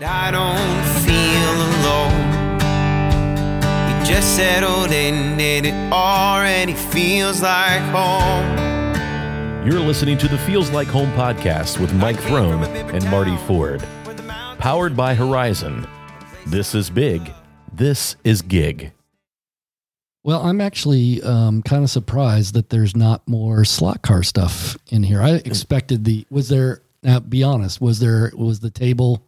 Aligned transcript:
I 0.00 0.30
don't 0.30 0.84
feel 1.02 1.54
alone. 1.82 2.58
We 3.98 4.06
just 4.06 4.36
settled 4.36 4.92
in 4.92 5.40
and 5.40 5.66
it 5.66 5.74
already 5.92 6.74
feels 6.74 7.42
like 7.42 7.82
home. 7.90 9.66
You're 9.66 9.80
listening 9.80 10.16
to 10.18 10.28
the 10.28 10.38
Feels 10.38 10.70
Like 10.70 10.86
Home 10.86 11.10
podcast 11.14 11.80
with 11.80 11.92
Mike 11.94 12.20
Throne 12.20 12.62
and 12.62 13.04
Marty 13.10 13.36
Ford. 13.38 13.84
Powered 14.58 14.96
by 14.96 15.14
Horizon. 15.14 15.84
This 16.46 16.76
is 16.76 16.90
big. 16.90 17.32
This 17.72 18.14
is 18.22 18.40
gig. 18.40 18.92
Well, 20.22 20.42
I'm 20.42 20.60
actually 20.60 21.20
um, 21.22 21.60
kind 21.62 21.82
of 21.82 21.90
surprised 21.90 22.54
that 22.54 22.70
there's 22.70 22.94
not 22.94 23.26
more 23.26 23.64
slot 23.64 24.02
car 24.02 24.22
stuff 24.22 24.78
in 24.90 25.02
here. 25.02 25.20
I 25.20 25.30
expected 25.32 26.04
the 26.04 26.24
was 26.30 26.48
there. 26.48 26.82
Now, 27.02 27.18
be 27.18 27.42
honest. 27.42 27.80
Was 27.80 27.98
there 27.98 28.30
was 28.36 28.60
the 28.60 28.70
table 28.70 29.22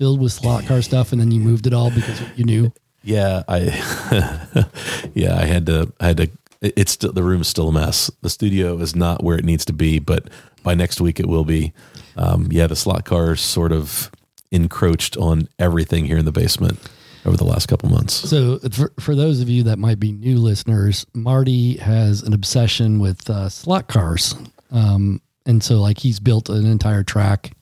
filled 0.00 0.18
with 0.18 0.32
slot 0.32 0.64
car 0.64 0.80
stuff, 0.80 1.12
and 1.12 1.20
then 1.20 1.30
you 1.30 1.38
moved 1.38 1.66
it 1.66 1.74
all 1.74 1.90
because 1.90 2.22
you 2.34 2.44
knew? 2.44 2.72
Yeah, 3.02 3.42
I 3.46 3.58
yeah, 5.14 5.36
I 5.36 5.44
had 5.44 5.66
to 5.66 5.92
I 6.00 6.06
had 6.06 6.16
to 6.16 6.30
it's 6.62 6.92
still 6.92 7.12
the 7.12 7.22
room's 7.22 7.48
still 7.48 7.68
a 7.68 7.72
mess. 7.72 8.10
The 8.22 8.30
studio 8.30 8.78
is 8.78 8.96
not 8.96 9.22
where 9.22 9.36
it 9.36 9.44
needs 9.44 9.66
to 9.66 9.74
be, 9.74 9.98
but 9.98 10.28
by 10.62 10.74
next 10.74 11.00
week 11.00 11.20
it 11.20 11.26
will 11.26 11.44
be. 11.44 11.74
Um, 12.16 12.48
yeah, 12.50 12.66
the 12.66 12.76
slot 12.76 13.04
cars 13.04 13.42
sort 13.42 13.72
of 13.72 14.10
encroached 14.50 15.16
on 15.18 15.48
everything 15.58 16.06
here 16.06 16.18
in 16.18 16.24
the 16.24 16.32
basement 16.32 16.78
over 17.24 17.36
the 17.36 17.44
last 17.44 17.66
couple 17.66 17.88
months. 17.88 18.14
So, 18.14 18.58
for, 18.70 18.92
for 18.98 19.14
those 19.14 19.40
of 19.40 19.48
you 19.48 19.62
that 19.64 19.78
might 19.78 20.00
be 20.00 20.12
new 20.12 20.38
listeners, 20.38 21.06
Marty 21.14 21.76
has 21.76 22.22
an 22.22 22.32
obsession 22.32 22.98
with 22.98 23.28
uh, 23.28 23.48
slot 23.48 23.88
cars, 23.88 24.34
um, 24.70 25.20
and 25.46 25.62
so 25.62 25.76
like 25.76 25.98
he's 25.98 26.20
built 26.20 26.48
an 26.48 26.66
entire 26.66 27.04
track, 27.04 27.52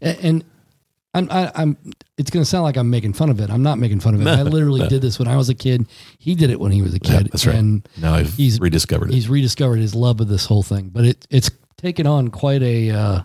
and, 0.00 0.18
and 0.22 0.44
I'm 1.16 1.28
I, 1.30 1.40
am 1.44 1.50
i 1.54 1.62
am 1.62 1.76
It's 2.18 2.30
going 2.30 2.42
to 2.42 2.48
sound 2.48 2.64
like 2.64 2.76
I'm 2.76 2.90
making 2.90 3.14
fun 3.14 3.30
of 3.30 3.40
it. 3.40 3.50
I'm 3.50 3.62
not 3.62 3.78
making 3.78 4.00
fun 4.00 4.14
of 4.14 4.20
it. 4.20 4.26
I 4.26 4.42
literally 4.42 4.86
did 4.88 5.02
this 5.02 5.18
when 5.18 5.28
I 5.28 5.36
was 5.36 5.48
a 5.48 5.54
kid. 5.54 5.86
He 6.18 6.34
did 6.34 6.50
it 6.50 6.60
when 6.60 6.72
he 6.72 6.82
was 6.82 6.94
a 6.94 7.00
kid. 7.00 7.12
Yeah, 7.12 7.22
that's 7.30 7.46
right. 7.46 7.56
And 7.56 7.88
now 7.96 8.14
I've 8.14 8.34
he's 8.34 8.60
rediscovered 8.60 9.10
it. 9.10 9.14
He's 9.14 9.28
rediscovered 9.28 9.78
his 9.78 9.94
love 9.94 10.20
of 10.20 10.28
this 10.28 10.46
whole 10.46 10.62
thing, 10.62 10.90
but 10.92 11.04
it 11.04 11.26
it's 11.30 11.50
taken 11.76 12.06
on 12.06 12.28
quite 12.28 12.62
a. 12.62 12.90
Uh, 12.90 13.22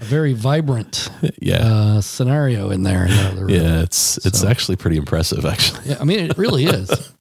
a 0.00 0.04
very 0.04 0.32
vibrant 0.32 1.08
yeah. 1.40 1.56
Uh, 1.56 2.00
scenario 2.00 2.70
in 2.70 2.82
there. 2.82 3.06
In 3.06 3.48
yeah, 3.48 3.82
it's 3.82 4.24
it's 4.26 4.40
so, 4.40 4.48
actually 4.48 4.76
pretty 4.76 4.96
impressive. 4.96 5.44
Actually, 5.44 5.90
yeah, 5.90 5.96
I 6.00 6.04
mean, 6.04 6.20
it 6.20 6.38
really 6.38 6.64
is. 6.66 7.12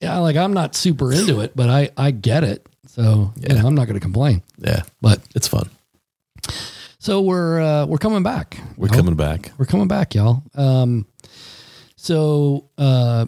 yeah, 0.00 0.18
like 0.18 0.36
I'm 0.36 0.52
not 0.52 0.74
super 0.74 1.12
into 1.12 1.40
it, 1.40 1.52
but 1.54 1.68
I 1.68 1.90
I 1.96 2.10
get 2.10 2.44
it. 2.44 2.66
So 2.86 3.32
yeah, 3.36 3.54
you 3.54 3.60
know, 3.60 3.68
I'm 3.68 3.74
not 3.74 3.86
going 3.86 3.94
to 3.94 4.00
complain. 4.00 4.42
Yeah, 4.58 4.82
but 5.00 5.20
it's 5.34 5.46
fun. 5.46 5.70
So 7.08 7.22
we're 7.22 7.58
uh, 7.58 7.86
we're 7.86 7.96
coming 7.96 8.22
back. 8.22 8.58
We're 8.76 8.88
coming 8.88 9.14
back. 9.14 9.50
We're 9.56 9.64
coming 9.64 9.88
back, 9.88 10.14
y'all. 10.14 10.42
Um, 10.54 11.06
so 11.96 12.68
uh, 12.76 13.24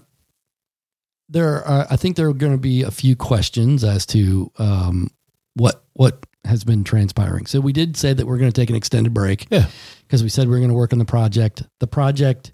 there 1.31 1.65
are, 1.65 1.87
I 1.89 1.97
think 1.97 2.17
there 2.17 2.29
are 2.29 2.35
going 2.35 2.53
to 2.53 2.59
be 2.59 2.83
a 2.83 2.91
few 2.91 3.17
questions 3.17 3.83
as 3.83 4.05
to 4.09 4.53
um, 4.59 5.09
what 5.55 5.83
what 5.95 6.27
has 6.45 6.63
been 6.63 6.85
transpiring. 6.85 7.47
So 7.47 7.59
we 7.59 7.73
did 7.73 7.97
say 7.97 8.13
that 8.13 8.27
we're 8.27 8.37
going 8.37 8.53
to 8.53 8.61
take 8.61 8.69
an 8.69 8.77
extended 8.77 9.15
break. 9.15 9.47
Yeah. 9.51 9.65
Because 10.03 10.23
we 10.23 10.29
said 10.29 10.47
we 10.47 10.57
are 10.57 10.61
going 10.61 10.69
to 10.69 10.77
work 10.77 10.93
on 10.93 10.99
the 10.99 11.07
project. 11.07 11.63
The 11.79 11.87
project 11.87 12.53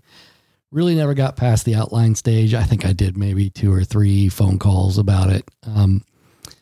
really 0.70 0.94
never 0.94 1.14
got 1.14 1.34
past 1.34 1.64
the 1.64 1.74
outline 1.74 2.14
stage. 2.14 2.54
I 2.54 2.62
think 2.62 2.86
I 2.86 2.92
did 2.92 3.16
maybe 3.16 3.50
two 3.50 3.72
or 3.72 3.82
three 3.82 4.28
phone 4.28 4.60
calls 4.60 4.96
about 4.96 5.30
it. 5.30 5.44
Um, 5.66 6.04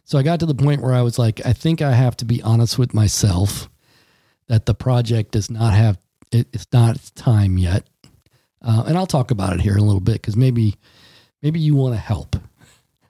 so 0.07 0.17
I 0.19 0.23
got 0.23 0.41
to 0.41 0.47
the 0.47 0.55
point 0.55 0.81
where 0.81 0.95
I 0.95 1.03
was 1.03 1.19
like, 1.19 1.45
I 1.45 1.53
think 1.53 1.83
I 1.83 1.93
have 1.93 2.17
to 2.17 2.25
be 2.25 2.41
honest 2.41 2.79
with 2.79 2.95
myself 2.95 3.69
that 4.49 4.67
the 4.67 4.75
project 4.75 5.33
does 5.33 5.51
not 5.51 5.75
have 5.75 5.99
it, 6.33 6.49
it's 6.53 6.67
not 6.73 6.99
time 7.15 7.59
yet. 7.59 7.87
Uh, 8.63 8.85
and 8.87 8.97
I'll 8.97 9.07
talk 9.07 9.31
about 9.31 9.55
it 9.55 9.61
here 9.61 9.75
in 9.75 9.79
a 9.79 9.85
little 9.85 10.01
bit 10.01 10.15
because 10.15 10.37
maybe 10.37 10.77
maybe 11.43 11.61
you 11.61 11.75
want 11.75 11.95
to 11.95 12.01
help. 12.01 12.37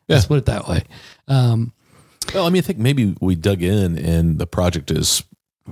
Yeah. 0.06 0.16
Let's 0.16 0.27
put 0.27 0.38
it 0.38 0.46
that 0.46 0.68
way. 0.68 0.84
Um, 1.28 1.72
well, 2.34 2.46
I 2.46 2.50
mean, 2.50 2.62
I 2.62 2.67
think 2.67 2.78
maybe 2.78 3.17
we 3.20 3.34
dug 3.34 3.62
in 3.62 3.96
and 3.98 4.39
the 4.39 4.46
project 4.46 4.90
is 4.90 5.22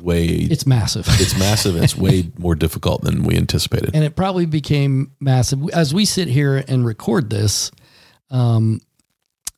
way 0.00 0.26
it's 0.26 0.66
massive. 0.66 1.06
It's 1.20 1.38
massive. 1.38 1.76
it's 1.76 1.96
way 1.96 2.30
more 2.38 2.54
difficult 2.54 3.02
than 3.02 3.24
we 3.24 3.36
anticipated. 3.36 3.90
And 3.94 4.04
it 4.04 4.16
probably 4.16 4.46
became 4.46 5.12
massive 5.20 5.68
as 5.70 5.92
we 5.92 6.04
sit 6.04 6.28
here 6.28 6.64
and 6.66 6.86
record 6.86 7.30
this. 7.30 7.70
Um, 8.30 8.80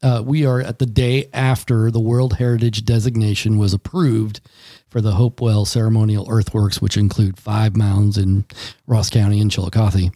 uh, 0.03 0.23
we 0.25 0.45
are 0.45 0.61
at 0.61 0.79
the 0.79 0.87
day 0.87 1.31
after 1.33 1.91
the 1.91 2.01
World 2.01 2.35
Heritage 2.35 2.85
designation 2.85 3.57
was 3.57 3.73
approved 3.73 4.41
for 4.95 5.01
the 5.01 5.11
Hopewell 5.11 5.65
Ceremonial 5.65 6.25
Earthworks, 6.31 6.81
which 6.81 6.97
include 6.97 7.37
five 7.37 7.77
mounds 7.77 8.17
in 8.17 8.45
Ross 8.87 9.11
County 9.11 9.41
and 9.41 9.51
Chillicothe. 9.51 10.13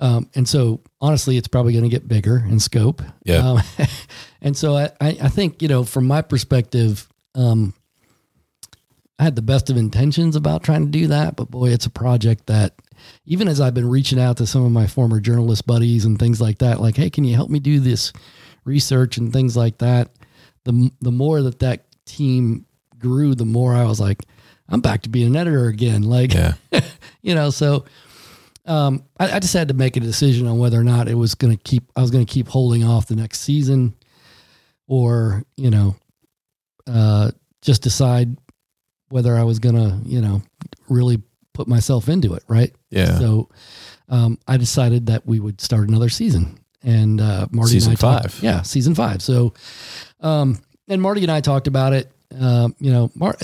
Um, 0.00 0.28
and 0.34 0.46
so, 0.46 0.82
honestly, 1.00 1.38
it's 1.38 1.48
probably 1.48 1.72
going 1.72 1.84
to 1.84 1.88
get 1.88 2.06
bigger 2.06 2.44
in 2.46 2.60
scope. 2.60 3.00
Yeah. 3.24 3.38
Um, 3.38 3.62
and 4.42 4.54
so, 4.54 4.76
I, 4.76 4.90
I 5.00 5.30
think 5.30 5.62
you 5.62 5.68
know, 5.68 5.82
from 5.82 6.06
my 6.06 6.20
perspective, 6.20 7.08
um, 7.34 7.72
I 9.18 9.24
had 9.24 9.34
the 9.34 9.40
best 9.40 9.70
of 9.70 9.78
intentions 9.78 10.36
about 10.36 10.62
trying 10.62 10.84
to 10.84 10.90
do 10.90 11.06
that, 11.06 11.34
but 11.34 11.50
boy, 11.50 11.70
it's 11.70 11.86
a 11.86 11.90
project 11.90 12.48
that 12.48 12.74
even 13.24 13.48
as 13.48 13.62
I've 13.62 13.72
been 13.72 13.88
reaching 13.88 14.20
out 14.20 14.36
to 14.36 14.46
some 14.46 14.62
of 14.62 14.72
my 14.72 14.86
former 14.86 15.20
journalist 15.20 15.66
buddies 15.66 16.04
and 16.04 16.18
things 16.18 16.38
like 16.38 16.58
that, 16.58 16.82
like, 16.82 16.96
hey, 16.96 17.08
can 17.08 17.24
you 17.24 17.34
help 17.34 17.48
me 17.48 17.60
do 17.60 17.80
this 17.80 18.12
research 18.66 19.16
and 19.16 19.32
things 19.32 19.56
like 19.56 19.78
that? 19.78 20.10
The 20.64 20.90
the 21.00 21.12
more 21.12 21.40
that 21.40 21.60
that 21.60 21.86
team 22.04 22.66
grew, 22.98 23.34
the 23.34 23.44
more 23.44 23.74
I 23.74 23.84
was 23.84 24.00
like, 24.00 24.24
I'm 24.68 24.80
back 24.80 25.02
to 25.02 25.08
being 25.08 25.28
an 25.28 25.36
editor 25.36 25.66
again. 25.66 26.02
Like, 26.02 26.34
yeah. 26.34 26.54
you 27.22 27.34
know, 27.34 27.50
so 27.50 27.84
um, 28.66 29.04
I, 29.18 29.32
I, 29.32 29.38
just 29.38 29.54
had 29.54 29.68
to 29.68 29.74
make 29.74 29.96
a 29.96 30.00
decision 30.00 30.46
on 30.46 30.58
whether 30.58 30.78
or 30.78 30.84
not 30.84 31.08
it 31.08 31.14
was 31.14 31.34
going 31.34 31.56
to 31.56 31.62
keep. 31.62 31.84
I 31.94 32.02
was 32.02 32.10
going 32.10 32.26
to 32.26 32.32
keep 32.32 32.48
holding 32.48 32.82
off 32.84 33.06
the 33.06 33.14
next 33.14 33.40
season, 33.40 33.94
or 34.88 35.44
you 35.56 35.70
know, 35.70 35.94
uh, 36.88 37.30
just 37.62 37.82
decide 37.82 38.36
whether 39.08 39.36
I 39.36 39.44
was 39.44 39.60
going 39.60 39.76
to, 39.76 40.00
you 40.08 40.20
know, 40.20 40.42
really 40.88 41.22
put 41.54 41.68
myself 41.68 42.08
into 42.08 42.34
it. 42.34 42.42
Right. 42.48 42.74
Yeah. 42.90 43.18
So 43.18 43.48
um, 44.08 44.38
I 44.48 44.56
decided 44.56 45.06
that 45.06 45.26
we 45.26 45.38
would 45.38 45.60
start 45.60 45.88
another 45.88 46.08
season, 46.08 46.58
and 46.82 47.20
uh, 47.20 47.46
Marty 47.52 47.72
season 47.72 47.92
and 47.92 47.98
I 47.98 48.00
five. 48.00 48.22
Talked, 48.22 48.42
yeah, 48.42 48.62
season 48.62 48.96
five. 48.96 49.22
So, 49.22 49.54
um, 50.20 50.58
and 50.88 51.00
Marty 51.00 51.22
and 51.22 51.30
I 51.30 51.40
talked 51.40 51.68
about 51.68 51.92
it. 51.92 52.10
Um, 52.38 52.74
you 52.78 52.92
know, 52.92 53.10
Mar- 53.14 53.36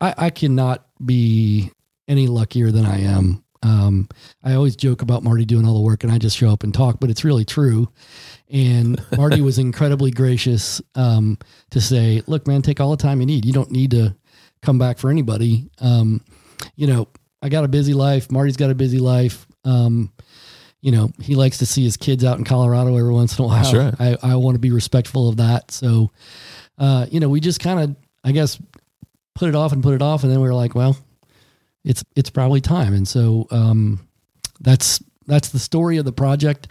I, 0.00 0.14
I 0.16 0.30
cannot 0.30 0.86
be 1.04 1.70
any 2.08 2.26
luckier 2.26 2.70
than 2.70 2.86
I 2.86 3.02
am 3.02 3.44
um, 3.66 4.08
I 4.44 4.54
always 4.54 4.76
joke 4.76 5.02
about 5.02 5.24
Marty 5.24 5.44
doing 5.44 5.66
all 5.66 5.74
the 5.74 5.80
work 5.80 6.04
and 6.04 6.12
I 6.12 6.18
just 6.18 6.36
show 6.36 6.50
up 6.50 6.62
and 6.62 6.72
talk, 6.72 6.98
but 7.00 7.10
it's 7.10 7.24
really 7.24 7.44
true. 7.44 7.88
And 8.48 9.02
Marty 9.16 9.40
was 9.40 9.58
incredibly 9.58 10.10
gracious 10.10 10.80
um, 10.94 11.38
to 11.70 11.80
say, 11.80 12.22
look, 12.26 12.46
man, 12.46 12.62
take 12.62 12.80
all 12.80 12.90
the 12.90 12.96
time 12.96 13.20
you 13.20 13.26
need. 13.26 13.44
You 13.44 13.52
don't 13.52 13.70
need 13.70 13.90
to 13.92 14.14
come 14.62 14.78
back 14.78 14.98
for 14.98 15.10
anybody. 15.10 15.68
Um, 15.80 16.24
you 16.76 16.86
know, 16.86 17.08
I 17.42 17.48
got 17.48 17.64
a 17.64 17.68
busy 17.68 17.92
life. 17.92 18.30
Marty's 18.30 18.56
got 18.56 18.70
a 18.70 18.74
busy 18.74 18.98
life. 18.98 19.46
Um, 19.64 20.12
you 20.80 20.92
know, 20.92 21.10
he 21.20 21.34
likes 21.34 21.58
to 21.58 21.66
see 21.66 21.82
his 21.82 21.96
kids 21.96 22.24
out 22.24 22.38
in 22.38 22.44
Colorado 22.44 22.96
every 22.96 23.12
once 23.12 23.36
in 23.38 23.44
a 23.44 23.48
while. 23.48 23.64
I, 23.98 24.16
I 24.22 24.36
want 24.36 24.54
to 24.54 24.60
be 24.60 24.70
respectful 24.70 25.28
of 25.28 25.38
that. 25.38 25.72
So, 25.72 26.12
uh, 26.78 27.06
you 27.10 27.20
know, 27.20 27.28
we 27.28 27.40
just 27.40 27.60
kind 27.60 27.80
of, 27.80 27.96
I 28.24 28.32
guess, 28.32 28.60
put 29.34 29.48
it 29.48 29.54
off 29.54 29.72
and 29.72 29.82
put 29.82 29.94
it 29.94 30.02
off. 30.02 30.22
And 30.22 30.32
then 30.32 30.40
we 30.40 30.48
were 30.48 30.54
like, 30.54 30.74
well, 30.74 30.96
it's 31.84 32.04
it's 32.14 32.30
probably 32.30 32.60
time. 32.60 32.94
And 32.94 33.06
so 33.06 33.46
um, 33.50 34.06
that's 34.60 35.02
that's 35.26 35.50
the 35.50 35.58
story 35.58 35.98
of 35.98 36.04
the 36.04 36.12
project. 36.12 36.68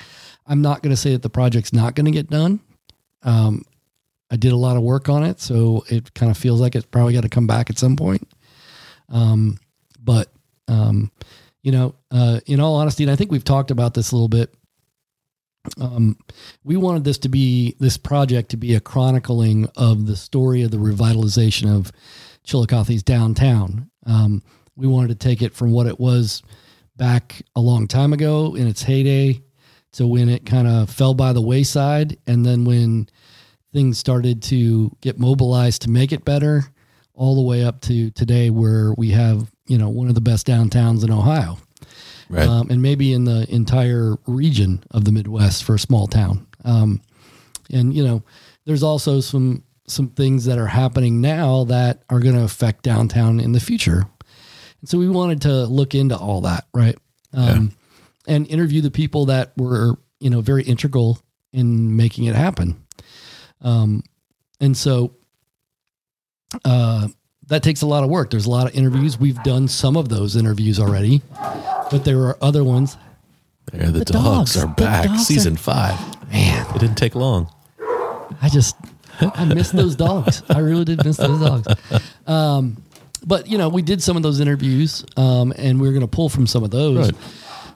I'm 0.48 0.62
not 0.62 0.84
going 0.84 0.92
to 0.92 0.98
say 0.98 1.14
that 1.14 1.22
the 1.22 1.30
project's 1.30 1.74
not 1.74 1.96
going 1.96 2.06
to 2.06 2.12
get 2.12 2.30
done. 2.30 2.60
Um, 3.24 3.64
I 4.30 4.36
did 4.36 4.52
a 4.52 4.58
lot 4.58 4.78
of 4.78 4.84
work 4.84 5.10
on 5.10 5.24
it, 5.24 5.40
so 5.40 5.86
it 5.90 6.14
kind 6.14 6.32
of 6.32 6.38
feels 6.38 6.60
like 6.60 6.76
it's 6.76 6.86
probably 6.86 7.14
got 7.14 7.22
to 7.22 7.30
come 7.30 7.48
back 7.48 7.70
at 7.70 7.78
some 7.78 7.96
point. 7.96 8.28
Um, 9.10 9.58
but 10.04 10.32
um, 10.68 11.12
you 11.64 11.72
know, 11.72 11.96
uh, 12.12 12.40
in 12.46 12.60
all 12.60 12.76
honesty, 12.76 13.04
and 13.04 13.12
I 13.12 13.16
think 13.16 13.32
we've 13.32 13.44
talked 13.44 13.72
about 13.72 13.94
this 13.94 14.12
a 14.12 14.16
little 14.16 14.28
bit. 14.28 14.54
Um, 15.80 16.18
we 16.64 16.78
wanted 16.78 17.04
this 17.04 17.18
to 17.20 17.30
be 17.30 17.76
this 17.80 17.98
project 17.98 18.50
to 18.50 18.58
be 18.58 18.76
a 18.76 18.80
chronicling 18.80 19.68
of 19.76 20.06
the 20.08 20.16
story 20.16 20.64
of 20.64 20.72
the 20.72 20.78
revitalization 20.78 21.76
of 21.76 21.92
Chillicothe's 22.46 23.04
downtown. 23.04 23.90
Um, 24.06 24.44
we 24.76 24.88
wanted 24.88 25.10
to 25.10 25.28
take 25.28 25.42
it 25.42 25.54
from 25.54 25.72
what 25.72 25.88
it 25.88 26.00
was 26.00 26.44
back 26.96 27.42
a 27.56 27.62
long 27.62 27.88
time 27.88 28.14
ago 28.14 28.56
in 28.56 28.68
its 28.68 28.84
heyday 28.84 29.42
to 29.94 30.08
when 30.08 30.30
it 30.30 30.46
kind 30.46 30.68
of 30.68 30.90
fell 30.90 31.14
by 31.14 31.34
the 31.34 31.42
wayside. 31.42 32.18
And 32.28 32.46
then 32.46 32.66
when 32.66 33.08
things 33.74 33.98
started 33.98 34.42
to 34.44 34.96
get 35.02 35.20
mobilized 35.20 35.84
to 35.84 35.90
make 35.90 36.12
it 36.12 36.26
better, 36.26 36.64
all 37.14 37.36
the 37.36 37.42
way 37.42 37.64
up 37.64 37.82
to 37.82 38.12
today, 38.12 38.50
where 38.50 38.94
we 38.98 39.12
have, 39.12 39.50
you 39.68 39.78
know, 39.78 39.90
one 39.90 40.10
of 40.10 40.16
the 40.16 40.22
best 40.22 40.48
downtowns 40.48 41.04
in 41.04 41.12
Ohio. 41.12 41.58
Right. 42.30 42.48
Um, 42.48 42.70
and 42.70 42.82
maybe 42.82 43.14
in 43.14 43.26
the 43.26 43.46
entire 43.50 44.16
region 44.26 44.84
of 44.92 45.06
the 45.06 45.12
Midwest 45.12 45.64
for 45.64 45.76
a 45.76 45.80
small 45.80 46.08
town. 46.08 46.48
Um, 46.64 47.02
and, 47.72 47.94
you 47.94 48.04
know, 48.04 48.24
there's 48.66 48.84
also 48.84 49.22
some 49.22 49.64
some 49.88 50.10
things 50.10 50.46
that 50.46 50.58
are 50.58 50.68
happening 50.68 51.22
now 51.22 51.64
that 51.66 52.02
are 52.10 52.20
going 52.20 52.36
to 52.36 52.44
affect 52.44 52.84
downtown 52.84 53.40
in 53.40 53.52
the 53.52 53.60
future 53.60 54.08
And 54.82 54.90
So 54.90 54.98
we 54.98 55.10
wanted 55.10 55.42
to 55.42 55.66
look 55.66 55.94
into 55.96 56.18
all 56.18 56.42
that, 56.42 56.66
right? 56.74 56.98
Um, 57.34 57.72
and 58.28 58.48
interview 58.48 58.82
the 58.82 58.92
people 58.92 59.26
that 59.28 59.52
were, 59.58 59.98
you 60.20 60.30
know, 60.30 60.42
very 60.42 60.64
integral 60.64 61.20
in 61.54 61.96
making 61.96 62.26
it 62.26 62.36
happen. 62.36 62.84
Um, 63.62 64.04
and 64.60 64.76
so 64.76 65.16
uh, 66.64 67.08
that 67.48 67.64
takes 67.64 67.82
a 67.82 67.86
lot 67.88 68.04
of 68.04 68.10
work. 68.10 68.32
There's 68.32 68.46
a 68.46 68.50
lot 68.50 68.68
of 68.68 68.76
interviews. 68.76 69.20
We've 69.20 69.42
done 69.44 69.68
some 69.68 69.96
of 69.98 70.10
those 70.10 70.36
interviews 70.36 70.80
already, 70.80 71.22
but 71.92 72.04
there 72.04 72.20
are 72.24 72.38
other 72.42 72.64
ones. 72.64 72.98
There, 73.72 73.92
the, 73.92 74.00
The 74.00 74.06
dogs, 74.06 74.54
dogs. 74.54 74.58
are 74.58 74.68
back. 74.68 75.08
dogs 75.08 75.26
Season 75.28 75.54
are- 75.56 75.58
five. 75.58 76.32
Man, 76.32 76.66
It 76.76 76.80
didn't 76.80 76.98
take 76.98 77.16
long. 77.16 77.50
I 78.42 78.50
just 78.50 78.76
I 79.22 79.46
miss 79.46 79.72
those 79.72 79.96
dogs. 79.96 80.44
I 80.50 80.60
really 80.60 80.86
did 80.86 81.04
miss 81.06 81.18
those 81.18 81.40
dogs. 81.40 81.68
Um, 82.28 82.78
but 83.26 83.48
you 83.48 83.58
know, 83.58 83.70
we 83.70 83.82
did 83.82 84.02
some 84.04 84.18
of 84.18 84.24
those 84.24 84.40
interviews, 84.40 85.06
um, 85.18 85.54
and 85.58 85.80
we 85.80 85.88
are 85.88 85.92
going 85.92 86.02
to 86.02 86.08
pull 86.08 86.30
from 86.30 86.48
some 86.48 86.64
of 86.64 86.72
those. 86.72 87.12
Right. 87.12 87.22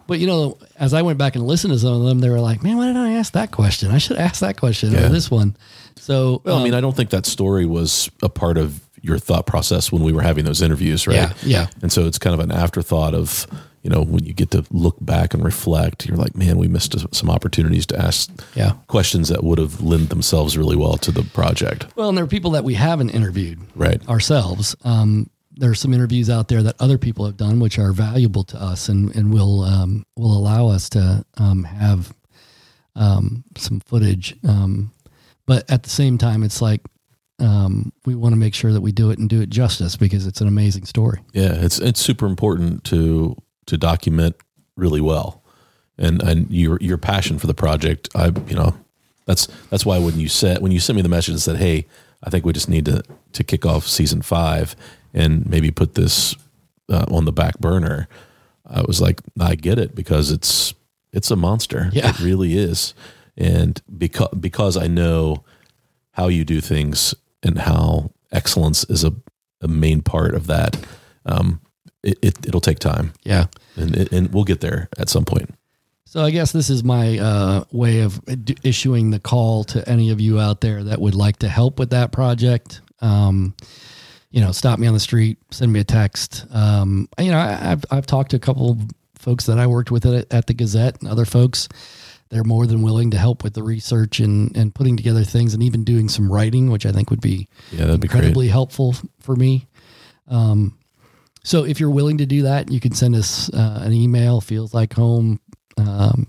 But 0.07 0.19
you 0.19 0.27
know, 0.27 0.57
as 0.75 0.94
I 0.95 1.04
went 1.04 1.18
back 1.19 1.36
and 1.36 1.45
listened 1.45 1.71
to 1.74 1.80
some 1.80 1.94
of 1.94 2.04
them, 2.07 2.19
they 2.19 2.30
were 2.30 2.39
like, 2.39 2.63
"Man, 2.63 2.77
why 2.77 2.88
didn't 2.88 3.01
I 3.04 3.13
ask 3.13 3.33
that 3.33 3.51
question? 3.51 3.92
I 3.92 4.00
should 4.00 4.18
ask 4.18 4.42
that 4.42 4.57
question 4.57 4.92
Yeah. 4.92 5.06
or 5.06 5.10
this 5.10 5.30
one." 5.31 5.56
So, 5.98 6.42
Well, 6.44 6.56
I 6.56 6.57
um, 6.57 6.63
mean, 6.63 6.74
I 6.74 6.81
don't 6.81 6.95
think 6.95 7.12
that 7.12 7.25
story 7.27 7.66
was 7.68 8.10
a 8.24 8.30
part 8.30 8.57
of 8.57 8.81
your 9.01 9.18
thought 9.19 9.46
process 9.46 9.92
when 9.92 10.04
we 10.04 10.12
were 10.12 10.22
having 10.22 10.46
those 10.46 10.62
interviews, 10.62 11.07
right? 11.07 11.16
Yeah, 11.16 11.34
yeah. 11.44 11.68
And 11.81 11.92
so 11.92 12.06
it's 12.06 12.18
kind 12.19 12.34
of 12.34 12.40
an 12.40 12.51
afterthought 12.51 13.13
of, 13.13 13.48
you 13.84 13.90
know, 13.90 14.01
when 14.04 14.25
you 14.25 14.34
get 14.34 14.51
to 14.51 14.66
look 14.72 14.98
back 15.01 15.34
and 15.34 15.44
reflect, 15.44 16.06
you're 16.06 16.18
like, 16.18 16.36
man, 16.36 16.57
we 16.57 16.68
missed 16.68 16.96
some 17.16 17.30
opportunities 17.30 17.86
to 17.88 17.98
ask 18.00 18.30
Yeah. 18.56 18.74
questions 18.88 19.30
that 19.30 19.44
would 19.44 19.57
have 19.57 19.81
lent 19.81 20.10
themselves 20.10 20.57
really 20.57 20.75
well 20.75 20.98
to 20.98 21.12
the 21.12 21.24
project. 21.24 21.88
well, 21.96 22.10
and 22.10 22.18
there 22.18 22.25
are 22.25 22.28
people 22.28 22.51
that 22.51 22.63
we 22.63 22.74
haven't 22.74 23.10
interviewed 23.12 23.60
Right. 23.75 24.06
ourselves. 24.10 24.75
Um, 24.84 25.30
there 25.56 25.69
are 25.72 25.75
some 25.75 25.94
interviews 25.94 26.30
out 26.30 26.48
there 26.48 26.63
that 26.63 26.75
other 26.80 26.98
people 26.98 27.25
have 27.25 27.36
done, 27.36 27.60
which 27.60 27.78
are 27.80 27.92
valuable 27.92 28.44
to 28.45 28.62
us 28.62 28.88
and, 28.90 29.13
and 29.16 29.34
will 29.34 29.62
um, 29.63 30.06
will 30.16 30.38
allow 30.38 30.68
us 30.69 30.88
to 30.90 31.25
um, 31.38 31.63
have 31.66 32.13
um, 32.95 33.44
some 33.57 33.80
footage. 33.81 34.36
Um, 34.48 34.92
but 35.45 35.69
at 35.69 35.84
the 35.84 35.90
same 35.90 36.18
time, 36.18 36.44
it's 36.44 36.62
like 36.62 36.81
um, 37.39 37.91
we 38.06 38.15
want 38.15 38.33
to 38.33 38.38
make 38.38 38.53
sure 38.53 38.74
that 38.74 38.81
we 38.81 38.91
do 38.91 39.09
it 39.12 39.19
and 39.19 39.30
do 39.30 39.41
it 39.41 39.50
justice 39.50 39.95
because 39.95 40.27
it's 40.27 40.41
an 40.41 40.47
amazing 40.47 40.86
story. 40.86 41.19
Yeah, 41.33 41.53
it's 41.53 41.80
it's 41.80 42.00
super 42.00 42.25
important 42.25 42.83
to 42.86 43.36
to 43.68 43.77
document 43.77 44.36
really 44.75 45.01
well, 45.01 45.44
and 45.97 46.21
and 46.21 46.50
your 46.50 46.77
your 46.81 46.97
passion 46.97 47.39
for 47.39 47.47
the 47.47 47.53
project. 47.53 48.09
I 48.15 48.27
you 48.47 48.56
know 48.56 48.75
that's 49.25 49.47
that's 49.69 49.86
why 49.86 50.00
when 50.00 50.19
you 50.19 50.27
said 50.27 50.62
when 50.62 50.71
you 50.71 50.80
sent 50.80 50.95
me 50.95 51.01
the 51.01 51.09
message 51.09 51.33
and 51.33 51.41
said, 51.41 51.57
hey, 51.57 51.86
I 52.24 52.30
think 52.30 52.45
we 52.45 52.53
just 52.53 52.69
need 52.69 52.86
to 52.86 53.03
to 53.33 53.44
kick 53.44 53.65
off 53.65 53.88
season 53.88 54.21
five 54.21 54.75
and 55.13 55.47
maybe 55.50 55.71
put 55.71 55.95
this 55.95 56.35
uh, 56.89 57.06
on 57.09 57.25
the 57.25 57.31
back 57.31 57.59
burner. 57.59 58.07
I 58.65 58.81
was 58.81 59.01
like, 59.01 59.21
I 59.39 59.56
get 59.56 59.80
it 59.80 59.95
because 59.95 60.31
it's 60.31 60.74
it's 61.12 61.31
a 61.31 61.35
monster. 61.35 61.89
Yeah. 61.92 62.09
It 62.09 62.19
really 62.19 62.57
is, 62.57 62.94
and 63.38 63.81
because 63.97 64.30
because 64.39 64.77
I 64.77 64.88
know 64.88 65.44
how 66.12 66.27
you 66.27 66.44
do 66.44 66.59
things 66.59 67.15
and 67.44 67.57
how 67.59 68.12
excellence 68.31 68.83
is 68.86 69.03
a, 69.03 69.13
a 69.62 69.68
main 69.68 70.01
part 70.01 70.33
of 70.36 70.47
that. 70.47 70.77
Um, 71.25 71.62
it, 72.03 72.18
it 72.21 72.47
it'll 72.47 72.62
take 72.62 72.80
time, 72.80 73.13
Yeah. 73.24 73.47
and 73.75 73.95
it, 73.95 74.12
and 74.12 74.33
we'll 74.33 74.45
get 74.45 74.62
there 74.62 74.88
at 74.97 75.09
some 75.09 75.25
point. 75.25 75.53
So 76.06 76.24
I 76.24 76.31
guess 76.31 76.51
this 76.51 76.69
is 76.71 76.83
my 76.83 77.19
uh, 77.19 77.63
way 77.71 78.00
of 78.01 78.19
issuing 78.63 79.12
the 79.12 79.19
call 79.19 79.63
to 79.65 79.88
any 79.88 80.09
of 80.09 80.19
you 80.19 80.39
out 80.39 80.62
there 80.62 80.83
that 80.86 81.00
would 81.00 81.13
like 81.13 81.38
to 81.39 81.50
help 81.50 81.77
with 81.77 81.91
that 81.91 82.12
project. 82.12 82.81
Um, 83.01 83.53
you 84.31 84.42
know, 84.42 84.51
stop 84.51 84.80
me 84.80 84.88
on 84.88 84.94
the 84.94 85.00
street, 85.00 85.38
send 85.51 85.71
me 85.71 85.80
a 85.81 85.83
text. 85.83 86.45
Um, 86.51 87.09
you 87.19 87.30
know, 87.31 87.38
I, 87.38 87.71
I've 87.71 87.83
I've 87.92 88.06
talked 88.07 88.31
to 88.31 88.38
a 88.38 88.39
couple 88.39 88.71
of 88.71 88.80
folks 89.15 89.45
that 89.47 89.59
I 89.59 89.68
worked 89.68 89.92
with 89.92 90.06
at, 90.06 90.25
at 90.33 90.47
the 90.47 90.53
Gazette 90.53 91.00
and 91.01 91.09
other 91.09 91.25
folks. 91.25 91.68
They're 92.30 92.44
more 92.44 92.68
than 92.68 92.81
willing 92.84 93.10
to 93.12 93.18
help 93.18 93.44
with 93.44 93.54
the 93.56 93.64
research 93.64 94.20
and 94.20 94.56
and 94.56 94.74
putting 94.76 94.96
together 94.98 95.24
things 95.24 95.54
and 95.54 95.64
even 95.64 95.84
doing 95.84 96.10
some 96.10 96.31
writing, 96.31 96.70
which 96.70 96.86
I 96.86 96.92
think 96.92 97.10
would 97.10 97.22
be 97.22 97.48
Yeah, 97.72 97.86
that'd 97.86 98.02
be 98.02 98.06
incredibly 98.06 98.48
helpful 98.50 98.96
for 99.20 99.36
me. 99.36 99.68
Um, 100.28 100.78
so 101.44 101.64
if 101.66 101.80
you're 101.80 101.90
willing 101.90 102.20
to 102.20 102.26
do 102.28 102.44
that, 102.44 102.70
you 102.72 102.80
can 102.80 102.92
send 102.94 103.16
us 103.16 103.52
uh, 103.54 103.80
an 103.84 103.94
email. 103.94 104.42
Feels 104.42 104.74
like 104.74 104.94
home. 104.94 105.40
Um, 105.78 106.28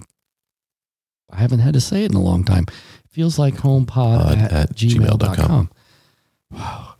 I 1.30 1.36
haven't 1.36 1.58
had 1.60 1.74
to 1.74 1.80
say 1.80 2.04
it 2.04 2.10
in 2.12 2.16
a 2.16 2.22
long 2.22 2.44
time. 2.44 2.64
Feels 3.10 3.38
like 3.38 3.56
home 3.56 3.86
pod 3.86 4.38
at, 4.38 4.52
at 4.52 4.74
gmail.com. 4.74 5.70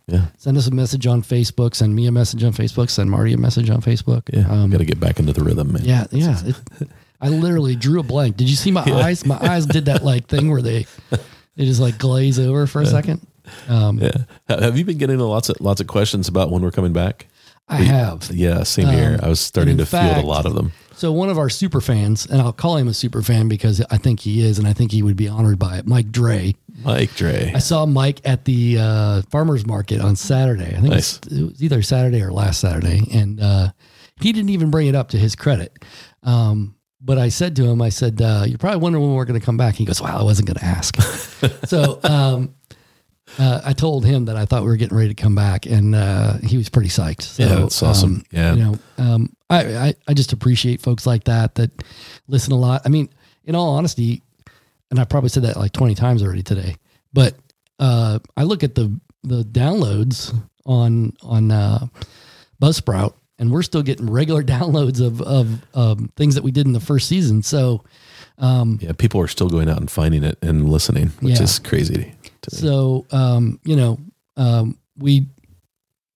Yeah, 0.07 0.25
Send 0.37 0.57
us 0.57 0.67
a 0.67 0.71
message 0.71 1.07
on 1.07 1.21
Facebook. 1.21 1.73
Send 1.73 1.95
me 1.95 2.05
a 2.05 2.11
message 2.11 2.43
on 2.43 2.51
Facebook. 2.51 2.89
Send 2.89 3.09
Marty 3.09 3.33
a 3.33 3.37
message 3.37 3.69
on 3.69 3.81
Facebook. 3.81 4.23
yeah. 4.33 4.49
Um, 4.51 4.69
Got 4.69 4.79
to 4.79 4.85
get 4.85 4.99
back 4.99 5.19
into 5.19 5.31
the 5.31 5.43
rhythm, 5.43 5.71
man. 5.73 5.85
yeah, 5.85 6.05
yeah. 6.11 6.39
It, 6.81 6.89
I 7.21 7.29
literally 7.29 7.75
drew 7.75 7.99
a 7.99 8.03
blank. 8.03 8.35
Did 8.37 8.49
you 8.49 8.55
see 8.55 8.71
my 8.71 8.81
eyes? 8.85 9.25
My 9.25 9.37
eyes 9.39 9.65
did 9.65 9.85
that 9.85 10.03
like 10.03 10.27
thing 10.27 10.49
where 10.49 10.61
they 10.61 10.85
they 11.55 11.65
just 11.65 11.79
like 11.81 11.97
glaze 11.97 12.39
over 12.39 12.67
for 12.67 12.81
a 12.81 12.85
second. 12.85 13.25
Um, 13.69 13.99
yeah. 13.99 14.11
Have 14.49 14.77
you 14.77 14.85
been 14.85 14.97
getting 14.97 15.19
lots 15.19 15.49
of 15.49 15.59
lots 15.61 15.81
of 15.81 15.87
questions 15.87 16.27
about 16.27 16.51
when 16.51 16.61
we're 16.61 16.71
coming 16.71 16.93
back? 16.93 17.27
I 17.67 17.75
have. 17.83 18.29
Yeah, 18.33 18.63
same 18.63 18.87
here. 18.89 19.17
I 19.23 19.29
was 19.29 19.39
starting 19.39 19.73
in 19.73 19.77
to 19.77 19.85
field 19.85 20.17
a 20.17 20.21
lot 20.27 20.45
of 20.45 20.55
them. 20.55 20.73
So 20.93 21.11
one 21.11 21.29
of 21.29 21.37
our 21.37 21.49
super 21.49 21.79
fans, 21.79 22.25
and 22.25 22.41
I'll 22.41 22.51
call 22.53 22.75
him 22.77 22.87
a 22.87 22.93
super 22.93 23.21
fan 23.21 23.47
because 23.47 23.81
I 23.89 23.97
think 23.97 24.19
he 24.19 24.45
is, 24.45 24.59
and 24.59 24.67
I 24.67 24.73
think 24.73 24.91
he 24.91 25.01
would 25.01 25.15
be 25.15 25.27
honored 25.27 25.57
by 25.57 25.77
it. 25.77 25.87
Mike 25.87 26.11
Dre. 26.11 26.53
Mike 26.83 27.13
Dre. 27.15 27.51
I 27.55 27.59
saw 27.59 27.85
Mike 27.85 28.19
at 28.25 28.45
the 28.45 28.77
uh, 28.79 29.21
farmers 29.31 29.65
market 29.65 30.01
on 30.01 30.15
Saturday. 30.15 30.67
I 30.67 30.79
think 30.81 30.93
Nice. 30.93 31.17
it's, 31.17 31.27
it 31.27 31.43
was 31.43 31.63
either 31.63 31.81
Saturday 31.81 32.21
or 32.21 32.31
last 32.31 32.59
Saturday, 32.59 33.07
and 33.13 33.39
uh, 33.41 33.71
he 34.19 34.31
didn't 34.33 34.49
even 34.49 34.69
bring 34.69 34.87
it 34.87 34.95
up 34.95 35.09
to 35.09 35.17
his 35.17 35.35
credit. 35.35 35.73
Um, 36.23 36.75
but 37.03 37.17
I 37.17 37.29
said 37.29 37.55
to 37.57 37.65
him, 37.65 37.81
I 37.81 37.89
said, 37.89 38.21
uh, 38.21 38.43
"You're 38.47 38.57
probably 38.57 38.79
wondering 38.79 39.03
when 39.05 39.15
we're 39.15 39.25
going 39.25 39.39
to 39.39 39.45
come 39.45 39.57
back." 39.57 39.75
He 39.75 39.85
goes, 39.85 40.01
"Well, 40.01 40.15
I 40.15 40.23
wasn't 40.23 40.47
going 40.47 40.57
to 40.57 40.65
ask." 40.65 40.95
so 41.65 41.99
um, 42.03 42.53
uh, 43.39 43.61
I 43.63 43.73
told 43.73 44.05
him 44.05 44.25
that 44.25 44.35
I 44.35 44.45
thought 44.45 44.63
we 44.63 44.69
were 44.69 44.75
getting 44.75 44.97
ready 44.97 45.13
to 45.13 45.21
come 45.21 45.35
back, 45.35 45.65
and 45.65 45.95
uh, 45.95 46.37
he 46.43 46.57
was 46.57 46.69
pretty 46.69 46.89
psyched. 46.89 47.21
So, 47.23 47.43
Yeah, 47.43 47.55
that's 47.55 47.81
awesome. 47.81 48.15
um, 48.15 48.23
Yeah. 48.31 48.53
you 48.53 48.63
know, 48.63 48.79
um, 48.97 49.33
I, 49.49 49.75
I 49.87 49.93
I 50.07 50.13
just 50.13 50.33
appreciate 50.33 50.81
folks 50.81 51.05
like 51.07 51.23
that 51.25 51.55
that 51.55 51.71
listen 52.27 52.53
a 52.53 52.57
lot. 52.57 52.81
I 52.85 52.89
mean, 52.89 53.09
in 53.45 53.55
all 53.55 53.75
honesty, 53.75 54.21
and 54.89 54.99
I 54.99 55.05
probably 55.05 55.29
said 55.29 55.43
that 55.43 55.57
like 55.57 55.71
20 55.71 55.95
times 55.95 56.21
already 56.23 56.43
today, 56.43 56.75
but 57.13 57.35
uh, 57.79 58.19
I 58.37 58.43
look 58.43 58.63
at 58.63 58.75
the 58.75 58.99
the 59.23 59.43
downloads 59.43 60.33
on 60.65 61.13
on 61.23 61.51
uh, 61.51 61.87
Buzzsprout, 62.61 63.13
and 63.41 63.51
we're 63.51 63.63
still 63.63 63.81
getting 63.81 64.09
regular 64.09 64.43
downloads 64.55 65.05
of 65.05 65.21
of 65.21 65.65
um, 65.75 66.09
things 66.15 66.35
that 66.35 66.43
we 66.43 66.51
did 66.51 66.65
in 66.65 66.71
the 66.71 66.79
first 66.79 67.09
season. 67.09 67.43
So 67.43 67.83
Yeah, 68.39 68.93
people 68.97 69.19
are 69.19 69.27
still 69.27 69.49
going 69.49 69.67
out 69.67 69.79
and 69.79 69.91
finding 69.91 70.23
it 70.23 70.37
and 70.41 70.69
listening, 70.69 71.07
which 71.19 71.37
Yeah. 71.37 71.43
is 71.43 71.59
crazy. 71.59 72.13
So, 72.49 73.05
um, 73.11 73.59
you 73.65 73.75
know, 73.75 73.99
um, 74.37 74.77
we 74.97 75.27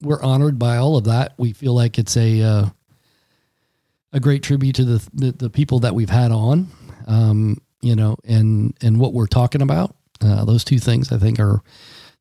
we're 0.02 0.22
honored 0.22 0.58
by 0.60 0.78
all 0.78 0.98
of 0.98 1.06
that. 1.06 1.34
We 1.38 1.52
feel 1.54 1.74
like 1.74 1.98
it's 2.00 2.16
a 2.16 2.42
uh, 2.42 2.70
a 4.14 4.20
great 4.20 4.44
tribute 4.44 4.76
to 4.76 4.86
the, 4.86 5.10
the 5.14 5.32
the 5.34 5.50
people 5.50 5.80
that 5.80 5.94
we've 5.96 6.10
had 6.10 6.32
on, 6.32 6.68
um, 7.08 7.58
you 7.82 7.96
know, 7.96 8.16
and 8.24 8.76
and 8.82 9.00
what 9.00 9.14
we're 9.14 9.28
talking 9.28 9.62
about. 9.62 9.96
Uh, 10.22 10.46
those 10.46 10.64
two 10.64 10.80
things, 10.80 11.12
I 11.12 11.18
think, 11.18 11.40
are 11.40 11.62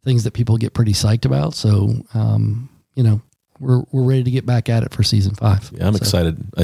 things 0.02 0.24
that 0.24 0.32
people 0.32 0.56
get 0.58 0.74
pretty 0.74 0.92
psyched 0.92 1.24
about. 1.24 1.54
So, 1.54 1.94
um, 2.12 2.68
you 2.94 3.02
know, 3.02 3.22
we're 3.60 3.82
we're 3.92 4.04
ready 4.04 4.24
to 4.24 4.30
get 4.30 4.46
back 4.46 4.68
at 4.68 4.82
it 4.82 4.92
for 4.92 5.02
season 5.02 5.34
five. 5.34 5.70
Yeah, 5.74 5.86
I'm 5.86 5.94
So, 5.94 5.98
excited. 5.98 6.44
I, 6.56 6.62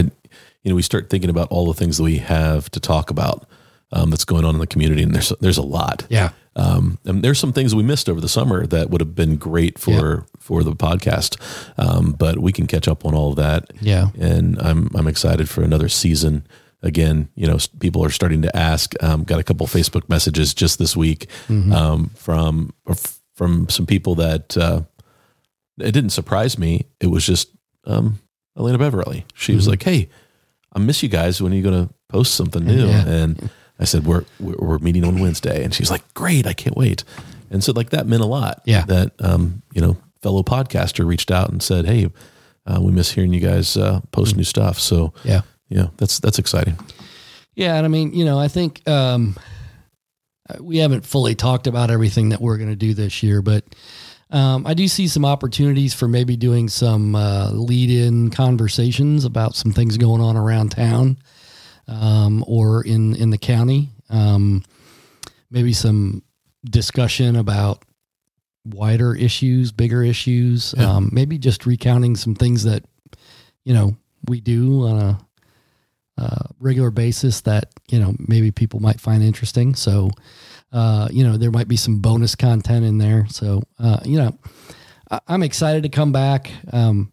you 0.63 0.69
know, 0.71 0.75
we 0.75 0.83
start 0.83 1.09
thinking 1.11 1.31
about 1.31 1.49
all 1.51 1.67
the 1.67 1.75
things 1.75 1.97
that 1.97 2.03
we 2.03 2.19
have 2.19 2.71
to 2.73 2.81
talk 2.81 3.11
about 3.11 3.47
um, 3.93 4.11
that's 4.11 4.25
going 4.25 4.45
on 4.45 4.55
in 4.55 4.61
the 4.61 4.67
community, 4.67 5.03
and 5.03 5.15
there's 5.15 5.31
there's 5.41 5.59
a 5.59 5.63
lot. 5.63 6.07
Yeah, 6.11 6.31
Um, 6.57 6.99
and 7.05 7.23
there's 7.23 7.39
some 7.39 7.53
things 7.53 7.75
we 7.75 7.83
missed 7.83 8.09
over 8.09 8.21
the 8.21 8.29
summer 8.29 8.67
that 8.67 8.91
would 8.91 9.01
have 9.01 9.15
been 9.15 9.37
great 9.37 9.79
for 9.79 10.27
for 10.39 10.63
the 10.63 10.73
podcast, 10.73 11.37
um, 11.79 12.13
but 12.13 12.39
we 12.39 12.53
can 12.53 12.67
catch 12.67 12.87
up 12.89 13.05
on 13.07 13.15
all 13.15 13.31
of 13.31 13.37
that. 13.37 13.73
Yeah. 13.81 14.09
and 14.21 14.61
I'm 14.61 14.91
I'm 14.95 15.07
excited 15.09 15.49
for 15.49 15.63
another 15.63 15.89
season. 15.89 16.47
Again, 16.83 17.29
you 17.35 17.47
know, 17.47 17.59
people 17.79 18.03
are 18.05 18.11
starting 18.11 18.41
to 18.43 18.57
ask. 18.57 18.95
Um, 19.03 19.25
got 19.25 19.39
a 19.39 19.43
couple 19.43 19.67
Facebook 19.67 20.09
messages 20.09 20.55
just 20.55 20.79
this 20.79 20.97
week 20.97 21.27
um, 21.49 22.11
from 22.15 22.73
from 23.35 23.69
some 23.71 23.87
people 23.87 24.15
that 24.17 24.57
uh, 24.57 24.83
it 25.79 25.93
didn't 25.93 26.11
surprise 26.11 26.59
me. 26.59 26.87
It 27.01 27.09
was 27.09 27.27
just 27.27 27.51
um, 27.87 28.19
Elena 28.57 28.79
Beverly. 28.79 29.25
She 29.35 29.55
was 29.55 29.69
like, 29.69 29.83
"Hey, 29.83 30.09
I 30.73 30.79
miss 30.79 31.03
you 31.03 31.09
guys. 31.09 31.41
When 31.41 31.53
are 31.53 31.57
you 31.57 31.63
going 31.63 31.87
to 31.89 31.95
post 32.09 32.35
something 32.35 32.65
new?" 32.65 32.87
Yeah. 32.87 33.07
And 33.07 33.51
I 33.79 33.85
said, 33.85 34.07
"We're 34.07 34.25
we're 34.39 34.57
we're 34.59 34.79
meeting 34.79 35.05
on 35.05 35.21
Wednesday," 35.21 35.65
and 35.65 35.75
she's 35.75 35.91
like, 35.91 36.03
"Great, 36.15 36.47
I 36.47 36.53
can't 36.53 36.77
wait." 36.77 37.05
And 37.51 37.65
so, 37.65 37.73
like 37.73 37.91
that 37.91 38.07
meant 38.07 38.23
a 38.23 38.27
lot. 38.27 38.63
Yeah. 38.65 38.85
that 38.87 39.13
um, 39.21 39.63
you 39.73 39.81
know, 39.81 39.97
fellow 40.23 40.43
podcaster 40.43 41.07
reached 41.07 41.31
out 41.31 41.51
and 41.51 41.63
said, 41.63 41.87
"Hey, 41.87 42.11
uh, 42.67 42.81
we 42.81 42.93
miss 42.93 43.13
hearing 43.13 43.33
you 43.33 43.41
guys 43.41 43.77
uh, 43.77 44.01
post 44.13 44.37
new 44.37 44.45
stuff." 44.45 44.79
So 44.79 45.13
yeah. 45.25 45.43
yeah, 45.69 45.87
that's 45.97 46.21
that's 46.21 46.39
exciting. 46.39 46.79
Yeah, 47.55 47.77
and 47.77 47.85
I 47.85 47.89
mean, 47.89 48.13
you 48.13 48.25
know, 48.25 48.39
I 48.39 48.49
think 48.49 48.89
um, 48.89 49.37
we 50.61 50.79
haven't 50.79 51.05
fully 51.05 51.35
talked 51.35 51.67
about 51.67 51.91
everything 51.91 52.31
that 52.31 52.41
we're 52.41 52.57
going 52.57 52.71
to 52.71 52.77
do 52.77 52.95
this 52.95 53.23
year, 53.23 53.43
but 53.43 53.65
Um, 54.31 54.67
I 54.67 54.75
do 54.75 54.87
see 54.87 55.09
some 55.09 55.25
opportunities 55.25 55.93
for 55.93 56.07
maybe 56.07 56.37
doing 56.37 56.69
some 56.69 57.17
uh, 57.17 57.51
lead-in 57.51 58.31
conversations 58.31 59.25
about 59.25 59.57
some 59.57 59.73
things 59.73 59.97
going 59.97 60.21
on 60.21 60.37
around 60.37 60.71
town 60.71 61.19
um, 61.89 62.45
or 62.47 62.83
in 62.85 63.17
in 63.17 63.31
the 63.31 63.39
county. 63.39 63.91
Um, 64.09 64.63
maybe 65.51 65.73
some 65.73 66.23
discussion 66.65 67.37
about 67.37 67.85
wider 68.65 69.15
issues, 69.15 69.73
bigger 69.73 70.03
issues. 70.03 70.75
Yeah. 70.77 70.91
Um, 70.91 71.11
maybe 71.13 71.39
just 71.39 71.67
recounting 71.67 72.17
some 72.17 72.35
things 72.35 72.65
that 72.65 72.85
you 73.65 73.75
know 73.75 73.97
we 74.29 74.41
do 74.41 74.87
on 74.87 74.99
a 74.99 75.19
uh, 76.19 76.45
regular 76.59 76.91
basis 76.91 77.41
that 77.43 77.71
you 77.89 77.99
know 77.99 78.15
maybe 78.19 78.51
people 78.51 78.81
might 78.81 79.01
find 79.01 79.23
interesting. 79.23 79.75
So 79.75 80.11
uh, 80.73 81.09
you 81.11 81.25
know 81.25 81.37
there 81.37 81.51
might 81.51 81.69
be 81.69 81.77
some 81.77 81.99
bonus 82.01 82.35
content 82.35 82.85
in 82.85 82.99
there. 82.99 83.27
So 83.29 83.63
uh, 83.79 84.01
you 84.05 84.19
know 84.19 84.39
I- 85.11 85.21
I'm 85.29 85.43
excited 85.43 85.83
to 85.85 85.89
come 85.89 86.13
back. 86.13 86.51
Um, 86.73 87.13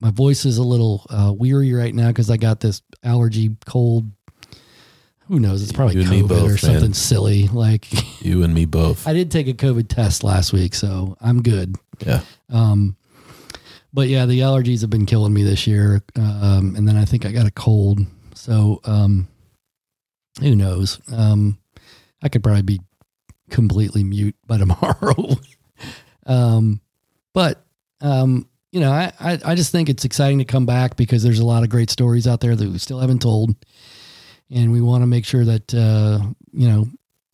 my 0.00 0.10
voice 0.10 0.44
is 0.46 0.56
a 0.58 0.62
little 0.62 1.04
uh, 1.10 1.32
weary 1.36 1.72
right 1.74 1.94
now 1.94 2.08
because 2.08 2.30
I 2.30 2.36
got 2.38 2.60
this 2.60 2.80
allergy 3.04 3.56
cold. 3.66 4.10
Who 5.26 5.38
knows? 5.38 5.62
It's 5.62 5.70
probably 5.72 6.02
You 6.02 6.08
COVID 6.24 6.28
both, 6.28 6.42
or 6.42 6.48
man. 6.48 6.58
something 6.58 6.94
silly. 6.94 7.46
Like 7.48 7.86
You 8.24 8.42
and 8.42 8.52
me 8.52 8.64
both. 8.64 9.06
I 9.06 9.12
did 9.12 9.30
take 9.30 9.46
a 9.46 9.52
COVID 9.52 9.86
test 9.88 10.24
last 10.24 10.52
week, 10.52 10.74
so 10.74 11.16
I'm 11.20 11.40
good. 11.42 11.76
Yeah. 12.04 12.22
Um, 12.48 12.96
but 13.92 14.08
yeah, 14.08 14.26
the 14.26 14.40
allergies 14.40 14.80
have 14.80 14.90
been 14.90 15.06
killing 15.06 15.32
me 15.32 15.44
this 15.44 15.66
year. 15.68 16.02
Um, 16.16 16.74
and 16.76 16.88
then 16.88 16.96
I 16.96 17.04
think 17.04 17.24
I 17.26 17.30
got 17.32 17.46
a 17.46 17.50
cold. 17.52 18.00
So, 18.34 18.80
um, 18.84 19.28
who 20.40 20.56
knows? 20.56 21.00
Um, 21.12 21.58
I 22.22 22.28
could 22.28 22.42
probably 22.42 22.62
be 22.62 22.80
completely 23.50 24.04
mute 24.04 24.36
by 24.46 24.58
tomorrow. 24.58 25.36
um, 26.26 26.80
but, 27.32 27.64
um, 28.00 28.46
you 28.72 28.80
know, 28.80 28.92
I, 28.92 29.12
I, 29.18 29.38
I 29.44 29.54
just 29.54 29.72
think 29.72 29.88
it's 29.88 30.04
exciting 30.04 30.38
to 30.38 30.44
come 30.44 30.66
back 30.66 30.96
because 30.96 31.22
there's 31.22 31.38
a 31.40 31.44
lot 31.44 31.62
of 31.62 31.68
great 31.70 31.90
stories 31.90 32.26
out 32.26 32.40
there 32.40 32.54
that 32.54 32.68
we 32.70 32.78
still 32.78 33.00
haven't 33.00 33.22
told. 33.22 33.54
And 34.50 34.72
we 34.72 34.80
want 34.80 35.02
to 35.02 35.06
make 35.06 35.24
sure 35.24 35.44
that, 35.44 35.72
uh, 35.74 36.20
you 36.52 36.68
know, 36.68 36.86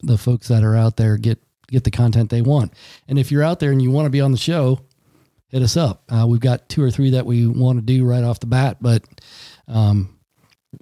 the 0.03 0.19
folks 0.19 0.49
that 0.49 0.63
are 0.63 0.77
out 0.77 0.97
there 0.97 1.17
get, 1.17 1.39
get 1.69 1.85
the 1.85 1.91
content 1.91 2.31
they 2.31 2.43
want. 2.43 2.73
And 3.09 3.19
if 3.19 3.33
you're 3.33 3.43
out 3.43 3.59
there 3.61 3.71
and 3.73 3.81
you 3.83 3.91
want 3.91 4.07
to 4.07 4.11
be 4.11 4.21
on 4.21 4.33
the 4.33 4.39
show, 4.39 4.81
hit 5.49 5.63
us 5.63 5.77
up. 5.77 6.05
Uh, 6.11 6.27
we've 6.29 6.41
got 6.41 6.69
two 6.69 6.83
or 6.83 6.91
three 6.91 7.11
that 7.11 7.25
we 7.27 7.47
want 7.47 7.79
to 7.79 7.83
do 7.85 8.05
right 8.05 8.23
off 8.23 8.41
the 8.41 8.47
bat, 8.47 8.77
but 8.81 9.03
um, 9.69 10.19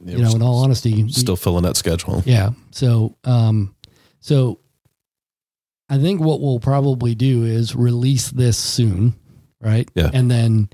you 0.05 0.19
know, 0.19 0.33
in 0.35 0.43
all 0.43 0.63
honesty, 0.65 1.05
we- 1.05 1.13
still 1.13 1.37
filling 1.37 1.63
that 1.63 1.77
schedule. 1.77 2.23
yeah. 2.27 2.51
So, 2.73 3.17
um, 3.25 3.75
so 4.25 4.59
I 5.91 5.99
think 5.99 6.23
what 6.23 6.41
we'll 6.41 6.59
probably 6.59 7.15
do 7.15 7.45
is 7.45 7.77
release 7.77 8.31
this 8.31 8.57
soon, 8.57 9.15
right? 9.61 9.87
Yeah. 9.95 10.11
And 10.15 10.31
then 10.31 10.71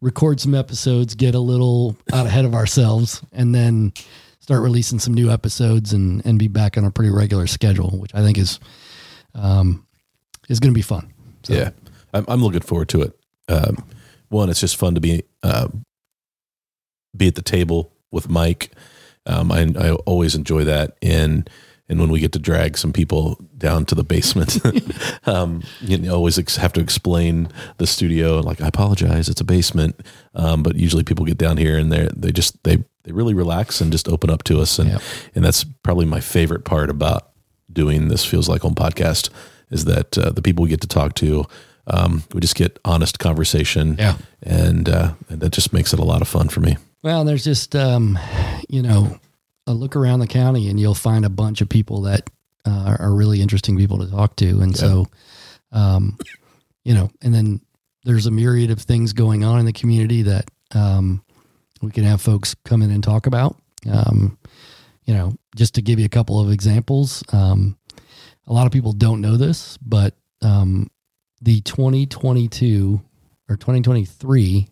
record 0.00 0.40
some 0.40 0.56
episodes, 0.56 1.14
get 1.14 1.36
a 1.36 1.38
little 1.38 1.96
out 2.12 2.26
ahead 2.26 2.44
of 2.44 2.52
ourselves, 2.52 3.22
and 3.30 3.54
then 3.54 3.92
start 4.40 4.62
releasing 4.62 4.98
some 4.98 5.14
new 5.14 5.30
episodes 5.30 5.92
and 5.92 6.26
and 6.26 6.36
be 6.36 6.48
back 6.48 6.76
on 6.76 6.84
a 6.84 6.90
pretty 6.90 7.12
regular 7.12 7.46
schedule, 7.46 7.90
which 7.90 8.12
I 8.12 8.24
think 8.24 8.36
is 8.36 8.58
um 9.36 9.86
is 10.48 10.58
going 10.58 10.72
to 10.72 10.78
be 10.78 10.82
fun. 10.82 11.12
So, 11.44 11.54
Yeah, 11.54 11.70
I'm, 12.12 12.24
I'm 12.26 12.42
looking 12.42 12.58
forward 12.60 12.88
to 12.88 13.02
it. 13.02 13.16
Um, 13.48 13.84
one, 14.30 14.50
it's 14.50 14.60
just 14.60 14.76
fun 14.76 14.96
to 14.96 15.00
be 15.00 15.22
uh, 15.44 15.68
be 17.16 17.28
at 17.28 17.36
the 17.36 17.42
table 17.42 17.92
with 18.10 18.28
Mike. 18.28 18.72
Um, 19.26 19.52
I, 19.52 19.72
I 19.78 19.92
always 19.92 20.34
enjoy 20.34 20.64
that, 20.64 20.96
and 21.00 21.48
and 21.90 22.00
when 22.00 22.10
we 22.10 22.20
get 22.20 22.32
to 22.32 22.38
drag 22.38 22.78
some 22.78 22.92
people 22.92 23.36
down 23.58 23.84
to 23.86 23.94
the 23.94 24.04
basement, 24.04 24.58
um, 25.26 25.62
you 25.82 25.98
know, 25.98 26.14
always 26.14 26.38
ex- 26.38 26.56
have 26.56 26.72
to 26.72 26.80
explain 26.80 27.48
the 27.76 27.86
studio. 27.86 28.40
Like, 28.40 28.62
I 28.62 28.68
apologize, 28.68 29.28
it's 29.28 29.40
a 29.42 29.44
basement, 29.44 30.00
um, 30.34 30.62
but 30.62 30.76
usually 30.76 31.04
people 31.04 31.26
get 31.26 31.36
down 31.36 31.56
here 31.58 31.76
and 31.76 31.92
they 31.92 32.08
they 32.16 32.32
just 32.32 32.62
they 32.64 32.78
they 33.04 33.12
really 33.12 33.34
relax 33.34 33.80
and 33.82 33.92
just 33.92 34.08
open 34.08 34.30
up 34.30 34.42
to 34.44 34.60
us, 34.62 34.78
and 34.78 34.90
Yep. 34.90 35.02
and 35.34 35.44
that's 35.44 35.64
probably 35.82 36.06
my 36.06 36.20
favorite 36.20 36.64
part 36.64 36.88
about 36.90 37.28
doing 37.72 38.08
this 38.08 38.24
feels 38.24 38.48
like 38.48 38.62
home 38.62 38.74
podcast 38.74 39.28
is 39.70 39.84
that 39.84 40.16
uh, 40.18 40.30
the 40.30 40.42
people 40.42 40.62
we 40.64 40.68
get 40.70 40.80
to 40.80 40.88
talk 40.88 41.14
to 41.14 41.44
um, 41.86 42.22
we 42.34 42.40
just 42.40 42.56
get 42.56 42.78
honest 42.84 43.18
conversation 43.20 43.96
Yeah. 43.98 44.16
and, 44.42 44.88
uh, 44.88 45.14
and 45.28 45.40
that 45.40 45.52
just 45.52 45.72
makes 45.72 45.92
it 45.92 46.00
a 46.00 46.04
lot 46.04 46.20
of 46.22 46.28
fun 46.28 46.48
for 46.48 46.60
me 46.60 46.76
Well, 47.02 47.24
there's 47.24 47.44
just 47.44 47.74
um, 47.76 48.18
you 48.68 48.82
know, 48.82 49.18
a 49.66 49.72
look 49.72 49.96
around 49.96 50.20
the 50.20 50.26
county 50.26 50.68
and 50.68 50.78
you'll 50.80 50.94
find 50.94 51.24
a 51.24 51.30
bunch 51.30 51.60
of 51.60 51.68
people 51.68 52.02
that 52.02 52.28
uh, 52.66 52.96
are 52.98 53.14
really 53.14 53.40
interesting 53.40 53.76
people 53.76 53.98
to 53.98 54.10
talk 54.10 54.36
to, 54.36 54.60
and 54.60 54.76
so, 54.76 55.06
um, 55.72 56.18
you 56.84 56.94
know, 56.94 57.10
and 57.22 57.34
then 57.34 57.60
there's 58.04 58.26
a 58.26 58.30
myriad 58.30 58.70
of 58.70 58.80
things 58.80 59.12
going 59.12 59.44
on 59.44 59.60
in 59.60 59.66
the 59.66 59.72
community 59.72 60.22
that 60.22 60.50
um, 60.74 61.22
we 61.82 61.90
can 61.90 62.04
have 62.04 62.20
folks 62.20 62.54
come 62.64 62.82
in 62.82 62.90
and 62.90 63.02
talk 63.02 63.26
about. 63.26 63.56
Um, 63.90 64.38
you 65.04 65.14
know, 65.14 65.34
just 65.56 65.74
to 65.74 65.82
give 65.82 65.98
you 65.98 66.04
a 66.04 66.10
couple 66.10 66.38
of 66.40 66.50
examples, 66.50 67.22
um, 67.32 67.76
a 68.46 68.52
lot 68.52 68.66
of 68.66 68.72
people 68.72 68.92
don't 68.92 69.20
know 69.20 69.36
this, 69.36 69.76
but 69.78 70.14
um, 70.42 70.88
the 71.40 71.60
2022 71.62 73.00
or 73.48 73.56
2023 73.56 74.68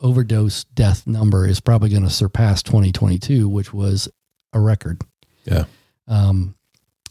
overdose 0.00 0.64
death 0.64 1.06
number 1.06 1.46
is 1.46 1.60
probably 1.60 1.90
going 1.90 2.04
to 2.04 2.10
surpass 2.10 2.62
2022, 2.62 3.48
which 3.48 3.72
was 3.72 4.08
a 4.52 4.60
record. 4.60 5.00
Yeah. 5.44 5.64
Um, 6.06 6.54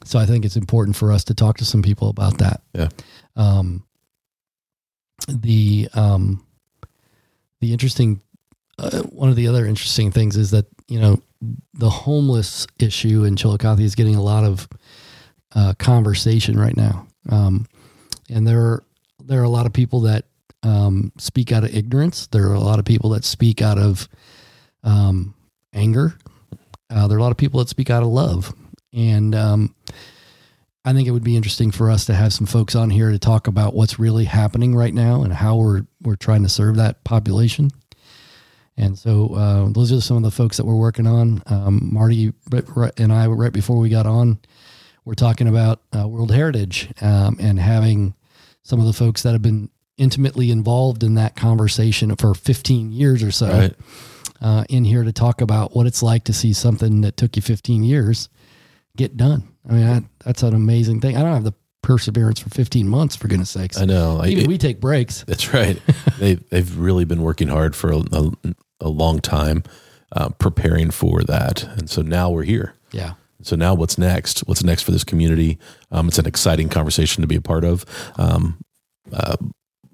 so 0.03 0.19
I 0.19 0.25
think 0.25 0.45
it's 0.45 0.55
important 0.55 0.95
for 0.95 1.11
us 1.11 1.23
to 1.25 1.33
talk 1.33 1.57
to 1.57 1.65
some 1.65 1.81
people 1.81 2.09
about 2.09 2.37
that. 2.37 2.61
Yeah. 2.73 2.89
Um, 3.35 3.83
the 5.27 5.89
um, 5.93 6.45
the 7.59 7.73
interesting 7.73 8.21
uh, 8.79 9.01
one 9.03 9.29
of 9.29 9.35
the 9.35 9.47
other 9.47 9.65
interesting 9.65 10.11
things 10.11 10.37
is 10.37 10.51
that 10.51 10.65
you 10.87 10.99
know 10.99 11.21
the 11.73 11.89
homeless 11.89 12.67
issue 12.79 13.23
in 13.23 13.35
Chillicothe 13.35 13.79
is 13.79 13.95
getting 13.95 14.15
a 14.15 14.21
lot 14.21 14.43
of 14.43 14.67
uh, 15.55 15.73
conversation 15.79 16.59
right 16.59 16.77
now, 16.77 17.07
um, 17.29 17.65
and 18.29 18.47
there 18.47 18.61
are 18.61 18.83
there 19.23 19.41
are 19.41 19.45
a 19.45 19.49
lot 19.49 19.65
of 19.65 19.73
people 19.73 20.01
that 20.01 20.25
um, 20.67 21.11
speak 21.17 21.51
out 21.51 21.63
of 21.63 21.73
ignorance. 21.73 22.27
There 22.27 22.47
are 22.49 22.53
a 22.53 22.59
lot 22.59 22.79
of 22.79 22.85
people 22.85 23.11
that 23.11 23.23
speak 23.23 23.61
out 23.61 23.77
of 23.77 24.09
um, 24.83 25.33
anger. 25.73 26.17
Uh, 26.89 27.07
there 27.07 27.17
are 27.17 27.19
a 27.19 27.23
lot 27.23 27.31
of 27.31 27.37
people 27.37 27.59
that 27.59 27.69
speak 27.69 27.89
out 27.89 28.03
of 28.03 28.09
love, 28.09 28.53
and 28.93 29.33
um, 29.33 29.75
I 30.83 30.93
think 30.93 31.07
it 31.07 31.11
would 31.11 31.23
be 31.23 31.35
interesting 31.35 31.71
for 31.71 31.89
us 31.89 32.05
to 32.05 32.13
have 32.13 32.33
some 32.33 32.47
folks 32.47 32.75
on 32.75 32.89
here 32.89 33.11
to 33.11 33.19
talk 33.19 33.47
about 33.47 33.75
what's 33.75 33.99
really 33.99 34.25
happening 34.25 34.75
right 34.75 34.93
now 34.93 35.23
and 35.23 35.33
how 35.33 35.55
we're 35.55 35.85
we're 36.01 36.15
trying 36.15 36.43
to 36.43 36.49
serve 36.49 36.75
that 36.77 37.03
population. 37.03 37.69
And 38.77 38.97
so 38.97 39.33
uh, 39.33 39.69
those 39.71 39.91
are 39.91 40.01
some 40.01 40.17
of 40.17 40.23
the 40.23 40.31
folks 40.31 40.57
that 40.57 40.65
we're 40.65 40.75
working 40.75 41.07
on. 41.07 41.41
Um, 41.47 41.89
Marty 41.91 42.31
and 42.97 43.11
I, 43.11 43.25
right 43.25 43.51
before 43.51 43.77
we 43.77 43.89
got 43.89 44.05
on, 44.05 44.39
we're 45.03 45.15
talking 45.15 45.47
about 45.47 45.81
uh, 45.97 46.07
World 46.07 46.31
Heritage 46.31 46.89
um, 47.01 47.37
and 47.39 47.59
having 47.59 48.13
some 48.61 48.79
of 48.79 48.85
the 48.85 48.93
folks 48.93 49.23
that 49.23 49.31
have 49.31 49.41
been 49.41 49.71
intimately 49.97 50.51
involved 50.51 51.03
in 51.03 51.15
that 51.15 51.35
conversation 51.35 52.15
for 52.15 52.33
15 52.33 52.91
years 52.91 53.23
or 53.23 53.31
so 53.31 53.49
Right. 53.49 53.73
uh, 54.41 54.63
in 54.69 54.83
here 54.85 55.03
to 55.03 55.11
talk 55.11 55.41
about 55.41 55.75
what 55.75 55.87
it's 55.87 56.03
like 56.03 56.23
to 56.25 56.33
see 56.33 56.53
something 56.53 57.01
that 57.01 57.17
took 57.17 57.35
you 57.35 57.41
15 57.41 57.83
years 57.83 58.29
get 58.95 59.17
done. 59.17 59.47
I 59.67 59.73
mean, 59.73 59.85
that, 59.85 60.03
that's 60.23 60.43
an 60.43 60.53
amazing 60.53 61.01
thing. 61.01 61.17
I 61.17 61.21
don't 61.23 61.33
have 61.33 61.43
the 61.43 61.53
perseverance 61.81 62.39
for 62.39 62.49
15 62.49 62.87
months, 62.87 63.15
for 63.15 63.27
goodness 63.27 63.49
sakes. 63.49 63.77
I 63.77 63.85
know. 63.85 64.19
I, 64.21 64.27
Even 64.27 64.47
we 64.47 64.57
take 64.57 64.79
breaks. 64.79 65.23
that's 65.27 65.53
right. 65.53 65.79
they 66.19 66.35
they've 66.35 66.77
really 66.77 67.05
been 67.05 67.21
working 67.21 67.47
hard 67.47 67.75
for 67.75 67.91
a, 67.91 67.97
a, 68.11 68.31
a 68.81 68.89
long 68.89 69.19
time, 69.19 69.63
uh, 70.11 70.29
preparing 70.29 70.91
for 70.91 71.23
that, 71.23 71.63
and 71.63 71.89
so 71.89 72.01
now 72.01 72.29
we're 72.29 72.43
here. 72.43 72.73
Yeah. 72.91 73.13
So 73.41 73.55
now 73.55 73.73
what's 73.75 73.97
next? 73.97 74.39
What's 74.47 74.63
next 74.63 74.83
for 74.83 74.91
this 74.91 75.03
community? 75.03 75.59
Um, 75.91 76.07
it's 76.07 76.17
an 76.19 76.25
exciting 76.25 76.69
conversation 76.69 77.21
to 77.21 77.27
be 77.27 77.35
a 77.35 77.41
part 77.41 77.63
of. 77.63 77.85
Um, 78.17 78.57
uh, 79.13 79.37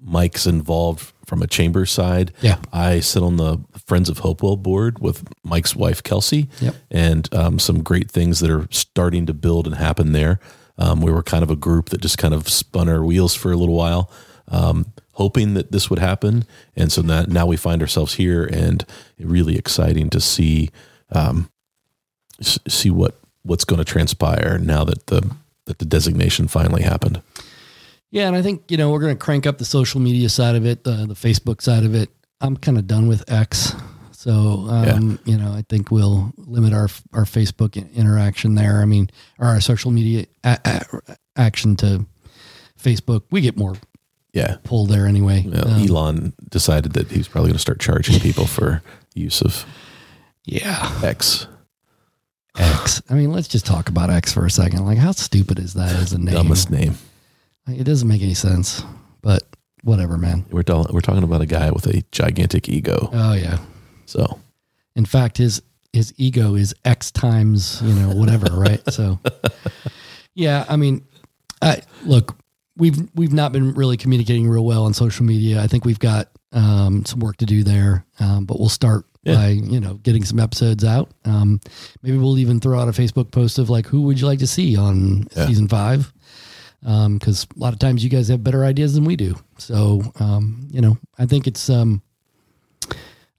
Mike's 0.04 0.46
involved 0.46 1.12
from 1.24 1.42
a 1.42 1.46
chamber 1.46 1.86
side. 1.86 2.32
Yeah. 2.42 2.58
I 2.72 3.00
sit 3.00 3.22
on 3.22 3.36
the 3.38 3.58
Friends 3.86 4.08
of 4.10 4.18
Hopewell 4.18 4.56
board 4.58 4.98
with 4.98 5.24
Mike's 5.42 5.74
wife 5.74 6.02
Kelsey, 6.02 6.48
Yep. 6.60 6.74
and 6.90 7.34
um, 7.34 7.58
some 7.58 7.82
great 7.82 8.10
things 8.10 8.40
that 8.40 8.50
are 8.50 8.68
starting 8.70 9.24
to 9.26 9.34
build 9.34 9.66
and 9.66 9.76
happen 9.76 10.12
there. 10.12 10.38
Um, 10.76 11.00
we 11.00 11.10
were 11.10 11.22
kind 11.22 11.42
of 11.42 11.50
a 11.50 11.56
group 11.56 11.88
that 11.90 12.00
just 12.02 12.18
kind 12.18 12.34
of 12.34 12.48
spun 12.48 12.88
our 12.88 13.02
wheels 13.04 13.34
for 13.34 13.50
a 13.52 13.56
little 13.56 13.74
while, 13.76 14.10
um, 14.48 14.92
hoping 15.12 15.54
that 15.54 15.72
this 15.72 15.88
would 15.88 15.98
happen, 16.00 16.44
and 16.76 16.90
so 16.92 17.00
that 17.02 17.28
now 17.30 17.46
we 17.46 17.56
find 17.56 17.80
ourselves 17.80 18.14
here, 18.14 18.44
and 18.44 18.84
really 19.18 19.56
exciting 19.56 20.10
to 20.10 20.20
see 20.20 20.70
um, 21.12 21.48
s- 22.40 22.58
see 22.68 22.90
what 22.90 23.18
what's 23.44 23.64
going 23.64 23.78
to 23.78 23.84
transpire 23.84 24.58
now 24.58 24.84
that 24.84 25.06
the 25.06 25.30
that 25.66 25.78
the 25.78 25.84
designation 25.86 26.48
finally 26.48 26.82
happened. 26.82 27.22
Yeah, 28.14 28.28
and 28.28 28.36
I 28.36 28.42
think 28.42 28.70
you 28.70 28.76
know 28.76 28.90
we're 28.90 29.00
going 29.00 29.16
to 29.16 29.18
crank 29.18 29.44
up 29.44 29.58
the 29.58 29.64
social 29.64 30.00
media 30.00 30.28
side 30.28 30.54
of 30.54 30.64
it, 30.64 30.84
the 30.84 31.04
the 31.06 31.14
Facebook 31.14 31.60
side 31.60 31.82
of 31.84 31.94
it. 31.96 32.10
I'm 32.40 32.56
kind 32.56 32.78
of 32.78 32.86
done 32.86 33.08
with 33.08 33.28
X, 33.30 33.74
so 34.12 34.66
um, 34.68 35.18
you 35.24 35.36
know 35.36 35.50
I 35.52 35.64
think 35.68 35.90
we'll 35.90 36.32
limit 36.36 36.72
our 36.72 36.88
our 37.12 37.24
Facebook 37.24 37.74
interaction 37.94 38.54
there. 38.54 38.80
I 38.80 38.84
mean, 38.84 39.10
or 39.40 39.48
our 39.48 39.60
social 39.60 39.90
media 39.90 40.26
a- 40.44 40.60
a- 40.64 41.16
action 41.36 41.74
to 41.76 42.06
Facebook. 42.80 43.22
We 43.32 43.40
get 43.40 43.56
more 43.56 43.74
Yeah. 44.32 44.58
pull 44.62 44.86
there 44.86 45.06
anyway. 45.06 45.44
Yeah, 45.48 45.62
Um, 45.62 45.82
Elon 45.82 46.32
decided 46.50 46.92
that 46.92 47.10
he's 47.10 47.26
probably 47.26 47.48
going 47.48 47.56
to 47.56 47.60
start 47.60 47.80
charging 47.80 48.20
people 48.20 48.46
for 48.46 48.80
use 49.14 49.40
of 49.42 49.66
yeah. 50.44 51.00
X. 51.02 51.48
X. 52.56 53.02
I 53.10 53.14
mean, 53.14 53.32
let's 53.32 53.48
just 53.48 53.66
talk 53.66 53.88
about 53.88 54.10
X 54.10 54.32
for 54.32 54.46
a 54.46 54.50
second. 54.50 54.84
Like, 54.84 54.98
how 54.98 55.10
stupid 55.10 55.58
is 55.58 55.74
that 55.74 55.90
as 55.96 56.12
a 56.12 56.18
name? 56.18 56.34
Dumbest 56.38 56.70
name. 56.70 56.94
It 57.66 57.84
doesn't 57.84 58.06
make 58.08 58.22
any 58.22 58.34
sense, 58.34 58.82
but 59.22 59.42
whatever, 59.82 60.18
man. 60.18 60.44
We're 60.50 60.62
tal- 60.62 60.86
we're 60.90 61.00
talking 61.00 61.22
about 61.22 61.40
a 61.40 61.46
guy 61.46 61.70
with 61.70 61.86
a 61.86 62.02
gigantic 62.12 62.68
ego. 62.68 63.08
Oh 63.12 63.32
yeah. 63.34 63.58
So 64.06 64.40
In 64.96 65.04
fact, 65.06 65.38
his 65.38 65.62
his 65.92 66.12
ego 66.16 66.54
is 66.56 66.74
X 66.84 67.10
times, 67.10 67.80
you 67.82 67.94
know, 67.94 68.10
whatever, 68.14 68.46
right? 68.52 68.82
So, 68.92 69.18
yeah, 70.34 70.64
I 70.68 70.76
mean, 70.76 71.04
I 71.62 71.82
look, 72.04 72.36
we've 72.76 72.98
we've 73.14 73.32
not 73.32 73.52
been 73.52 73.74
really 73.74 73.96
communicating 73.96 74.48
real 74.48 74.64
well 74.64 74.84
on 74.84 74.94
social 74.94 75.24
media. 75.24 75.62
I 75.62 75.66
think 75.66 75.84
we've 75.84 75.98
got 75.98 76.28
um, 76.52 77.04
some 77.04 77.20
work 77.20 77.36
to 77.38 77.46
do 77.46 77.62
there, 77.64 78.04
um, 78.20 78.44
but 78.44 78.58
we'll 78.58 78.68
start 78.68 79.06
Yeah. 79.24 79.34
by 79.36 79.48
you 79.48 79.80
know 79.80 79.94
getting 79.94 80.24
some 80.24 80.38
episodes 80.40 80.84
out. 80.84 81.10
Um, 81.24 81.60
maybe 82.02 82.18
we'll 82.18 82.38
even 82.38 82.60
throw 82.60 82.78
out 82.80 82.88
a 82.88 82.92
Facebook 82.92 83.30
post 83.30 83.58
of 83.58 83.70
like, 83.70 83.86
who 83.86 84.02
would 84.02 84.20
you 84.20 84.26
like 84.26 84.38
to 84.40 84.46
see 84.46 84.76
on 84.76 85.26
Yeah. 85.36 85.46
season 85.46 85.68
five? 85.68 86.12
Because 86.84 87.46
a 87.56 87.58
lot 87.58 87.72
of 87.72 87.78
times 87.78 88.04
you 88.04 88.10
guys 88.10 88.28
have 88.28 88.44
better 88.44 88.64
ideas 88.64 88.94
than 88.94 89.04
we 89.04 89.16
do. 89.16 89.36
So, 89.56 90.02
um, 90.20 90.68
you 90.70 90.82
know, 90.82 90.98
I 91.18 91.24
think 91.24 91.46
it's 91.46 91.70
um, 91.70 92.02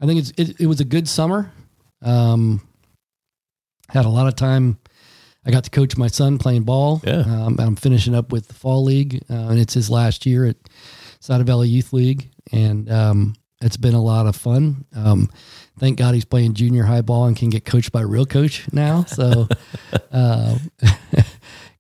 I 0.02 0.06
think 0.06 0.20
it's 0.20 0.32
it, 0.36 0.62
it 0.62 0.68
was 0.68 0.80
a 0.80 0.86
good 0.86 1.08
summer. 1.08 1.52
Um, 2.02 2.68
had 3.90 4.06
a 4.06 4.10
lot 4.10 4.28
of 4.28 4.36
time. 4.36 4.80
I 5.46 5.52
got 5.52 5.64
to 5.66 5.70
coach 5.70 5.96
my 5.96 6.08
son 6.08 6.40
playing 6.40 6.64
ball. 6.64 7.02
Yeah. 7.04 7.20
Um, 7.20 7.60
I'm 7.60 7.76
finishing 7.76 8.16
up 8.16 8.32
with 8.32 8.48
the 8.48 8.56
fall 8.56 8.84
league, 8.84 9.24
uh, 9.30 9.34
and 9.50 9.60
it's 9.60 9.76
his 9.76 9.92
last 9.92 10.26
year 10.26 10.46
at 10.48 10.58
Scioto 11.20 11.44
Valley 11.44 11.70
Youth 11.70 11.94
League, 11.94 12.32
and 12.52 12.92
um, 12.92 13.36
it's 13.62 13.78
been 13.78 13.94
a 13.94 14.02
lot 14.02 14.26
of 14.26 14.36
fun. 14.36 14.86
Um, 14.96 15.30
thank 15.80 16.00
God 16.00 16.16
he's 16.16 16.26
playing 16.26 16.56
junior 16.56 16.84
high 16.84 17.02
ball 17.02 17.26
and 17.26 17.38
can 17.38 17.50
get 17.50 17.64
coached 17.64 17.92
by 17.92 18.02
a 18.02 18.08
real 18.08 18.26
coach 18.26 18.64
now. 18.74 19.04
So, 19.04 19.48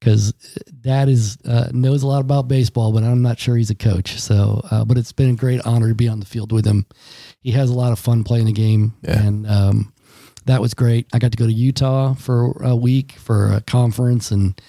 because 0.05 0.33
dad 0.81 1.09
is 1.09 1.37
uh, 1.45 1.69
knows 1.73 2.03
a 2.03 2.07
lot 2.07 2.21
about 2.21 2.47
baseball, 2.47 2.93
but 2.93 3.03
I'm 3.03 3.23
not 3.23 3.39
sure 3.39 3.55
he's 3.57 3.71
a 3.71 3.75
coach. 3.75 4.21
So, 4.21 4.61
uh, 4.69 4.85
but 4.85 4.97
it's 4.97 5.11
been 5.11 5.31
a 5.31 5.35
great 5.35 5.61
honor 5.65 5.89
to 5.89 5.95
be 5.95 6.07
on 6.07 6.19
the 6.19 6.27
field 6.27 6.51
with 6.51 6.63
him. 6.65 6.85
He 7.41 7.51
has 7.51 7.71
a 7.71 7.73
lot 7.73 7.91
of 7.91 7.97
fun 7.97 8.23
playing 8.23 8.45
the 8.45 8.51
game, 8.53 8.93
Yeah. 9.01 9.19
and 9.25 9.47
um, 9.49 9.93
that 10.45 10.61
was 10.61 10.75
great. 10.75 11.07
I 11.11 11.17
got 11.17 11.31
to 11.31 11.37
go 11.37 11.47
to 11.47 11.51
Utah 11.53 12.13
for 12.13 12.51
a 12.63 12.75
week 12.75 13.13
for 13.13 13.51
a 13.51 13.61
conference, 13.61 14.29
and 14.29 14.61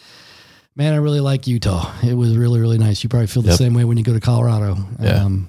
man, 0.74 0.94
I 0.94 0.96
really 0.96 1.20
like 1.20 1.46
Utah. 1.46 1.92
It 2.02 2.14
was 2.14 2.34
really 2.36 2.58
really 2.60 2.78
nice. 2.78 3.02
You 3.04 3.10
probably 3.10 3.26
feel 3.26 3.42
the 3.42 3.50
Yep. 3.50 3.58
same 3.58 3.74
way 3.74 3.84
when 3.84 3.98
you 3.98 4.04
go 4.04 4.14
to 4.14 4.20
Colorado. 4.20 4.78
Yeah. 5.00 5.24
Um, 5.24 5.48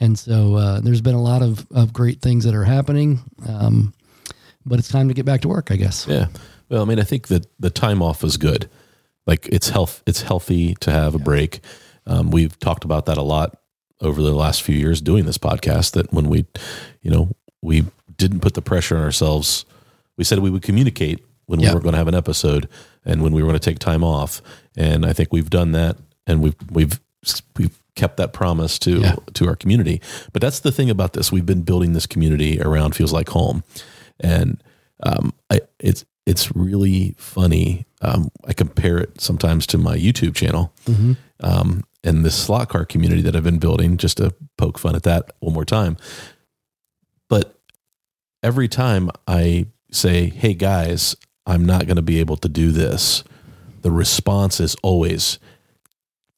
and 0.00 0.16
so 0.16 0.54
uh, 0.54 0.80
there's 0.80 1.00
been 1.00 1.16
a 1.16 1.22
lot 1.22 1.42
of, 1.42 1.66
of 1.72 1.92
great 1.92 2.20
things 2.22 2.44
that 2.44 2.54
are 2.54 2.62
happening. 2.62 3.18
Um, 3.48 3.92
but 4.64 4.78
it's 4.78 4.88
time 4.88 5.08
to 5.08 5.14
get 5.14 5.24
back 5.26 5.40
to 5.40 5.48
work, 5.48 5.72
I 5.72 5.76
guess. 5.76 6.06
yeah. 6.08 6.28
Well, 6.68 6.82
I 6.82 6.84
mean, 6.84 7.00
I 7.00 7.02
think 7.02 7.28
that 7.28 7.46
the 7.58 7.70
time 7.70 8.00
off 8.02 8.22
is 8.22 8.36
good. 8.36 8.68
Like 9.28 9.46
it's 9.52 9.68
health. 9.68 10.02
It's 10.06 10.22
healthy 10.22 10.74
to 10.80 10.90
have 10.90 11.14
a 11.14 11.18
break. 11.18 11.60
Um, 12.06 12.30
we've 12.30 12.58
talked 12.58 12.84
about 12.84 13.04
that 13.06 13.18
a 13.18 13.22
lot 13.22 13.58
over 14.00 14.22
the 14.22 14.32
last 14.32 14.62
few 14.62 14.74
years 14.74 15.00
doing 15.02 15.26
this 15.26 15.36
podcast. 15.38 15.92
That 15.92 16.12
when 16.12 16.28
we, 16.30 16.46
you 17.02 17.10
know, 17.10 17.36
we 17.62 17.84
didn't 18.16 18.40
put 18.40 18.54
the 18.54 18.62
pressure 18.62 18.96
on 18.96 19.02
ourselves. 19.02 19.66
We 20.16 20.24
said 20.24 20.38
we 20.38 20.50
would 20.50 20.62
communicate 20.62 21.22
when 21.46 21.60
we 21.60 21.72
were 21.72 21.80
going 21.80 21.92
to 21.92 21.98
have 21.98 22.08
an 22.08 22.14
episode 22.14 22.68
and 23.04 23.22
when 23.22 23.32
we 23.32 23.42
were 23.42 23.48
going 23.48 23.58
to 23.60 23.70
take 23.70 23.78
time 23.78 24.02
off. 24.02 24.40
And 24.76 25.04
I 25.06 25.12
think 25.12 25.32
we've 25.32 25.50
done 25.50 25.72
that, 25.72 25.96
and 26.26 26.40
we've 26.42 26.56
we've 26.70 26.98
we've 27.58 27.78
kept 27.96 28.16
that 28.16 28.32
promise 28.32 28.78
to 28.80 29.00
Yeah. 29.00 29.16
to 29.34 29.46
our 29.46 29.56
community. 29.56 30.00
But 30.32 30.40
that's 30.40 30.60
the 30.60 30.72
thing 30.72 30.88
about 30.88 31.12
this. 31.12 31.30
We've 31.30 31.44
been 31.46 31.62
building 31.62 31.92
this 31.92 32.06
community 32.06 32.60
around 32.62 32.96
feels 32.96 33.12
like 33.12 33.28
home, 33.28 33.62
and 34.20 34.62
um, 35.02 35.34
I, 35.50 35.60
it's 35.78 36.04
it's 36.28 36.54
really 36.54 37.14
funny. 37.16 37.86
Um, 38.02 38.28
I 38.46 38.52
compare 38.52 38.98
it 38.98 39.18
sometimes 39.18 39.66
to 39.68 39.78
my 39.78 39.96
YouTube 39.96 40.34
channel 40.34 40.74
um, 41.40 41.84
and 42.04 42.22
this 42.22 42.36
slot 42.36 42.68
car 42.68 42.84
community 42.84 43.22
that 43.22 43.34
I've 43.34 43.42
been 43.44 43.58
building. 43.58 43.96
Just 43.96 44.18
to 44.18 44.34
poke 44.58 44.78
fun 44.78 44.94
at 44.94 45.04
that 45.04 45.32
one 45.40 45.54
more 45.54 45.64
time, 45.64 45.96
but 47.30 47.58
every 48.42 48.68
time 48.68 49.10
I 49.26 49.68
say, 49.90 50.28
"Hey 50.28 50.52
guys, 50.52 51.16
I'm 51.46 51.64
not 51.64 51.86
going 51.86 51.96
to 51.96 52.02
be 52.02 52.20
able 52.20 52.36
to 52.36 52.48
do 52.48 52.72
this," 52.72 53.24
the 53.80 53.90
response 53.90 54.60
is 54.60 54.76
always 54.82 55.38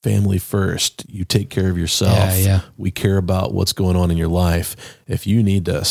family 0.04 0.38
first. 0.38 1.04
You 1.08 1.24
take 1.24 1.50
care 1.50 1.68
of 1.68 1.76
yourself. 1.76 2.16
Yeah, 2.16 2.36
yeah. 2.36 2.60
We 2.76 2.92
care 2.92 3.16
about 3.16 3.52
what's 3.52 3.72
going 3.72 3.96
on 3.96 4.12
in 4.12 4.16
your 4.16 4.28
life. 4.28 4.76
If 5.08 5.26
you 5.26 5.42
need 5.42 5.64
to 5.64 5.84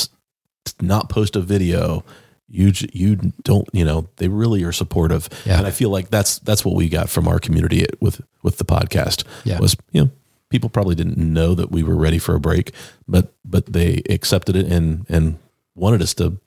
not 0.82 1.10
post 1.10 1.36
a 1.36 1.42
video, 1.42 2.06
you 2.50 2.72
you 2.94 3.16
don't 3.44 3.68
you 3.74 3.86
know 3.86 4.08
they 4.18 4.28
really 4.28 4.64
are 4.64 4.72
supportive. 4.72 5.30
Yeah. 5.46 5.58
And 5.60 5.68
I 5.68 5.72
feel 5.72 5.90
like 5.90 6.10
that's 6.10 6.40
that's 6.40 6.66
what 6.66 6.76
we 6.76 6.90
got 6.90 7.10
from 7.10 7.28
our 7.28 7.40
community 7.40 7.86
with 8.00 8.22
with 8.44 8.58
the 8.58 8.66
podcast. 8.66 9.24
Yeah. 9.44 9.60
Was 9.60 9.76
you 9.92 10.04
know 10.06 10.10
people 10.50 10.70
probably 10.70 10.96
didn't 10.96 11.18
know 11.18 11.54
that 11.56 11.70
we 11.72 11.84
were 11.84 11.96
ready 11.96 12.18
for 12.20 12.36
a 12.36 12.40
break, 12.40 12.74
but 13.08 13.34
but 13.46 13.68
they 13.68 14.02
accepted 14.10 14.56
it 14.56 14.66
and 14.72 15.06
and 15.10 15.38
wanted 15.76 16.02
us 16.02 16.14
to 16.16 16.38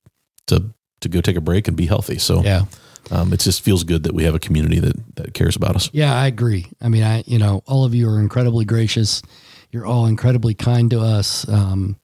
to 0.49 0.71
to 1.01 1.09
go 1.09 1.21
take 1.21 1.37
a 1.37 1.41
break 1.41 1.69
and 1.69 1.77
be 1.77 1.87
healthy. 1.87 2.19
So 2.19 2.43
Yeah. 2.43 2.65
um, 3.11 3.33
it 3.33 3.41
just 3.41 3.63
feels 3.63 3.83
good 3.85 4.03
that 4.05 4.15
we 4.15 4.25
have 4.25 4.35
a 4.35 4.39
community 4.39 4.81
that 4.81 5.17
that 5.17 5.35
cares 5.35 5.57
about 5.57 5.77
us. 5.77 5.89
Yeah, 5.93 6.15
I 6.15 6.27
agree. 6.27 6.67
I 6.81 6.89
mean, 6.89 7.03
I, 7.03 7.23
you 7.27 7.39
know, 7.39 7.63
all 7.67 7.85
of 7.85 7.95
you 7.95 8.09
are 8.09 8.21
incredibly 8.21 8.65
gracious. 8.65 9.23
You're 9.71 9.87
all 9.87 10.07
incredibly 10.07 10.55
kind 10.55 10.91
to 10.91 11.01
us, 11.01 11.49
um, 11.49 11.97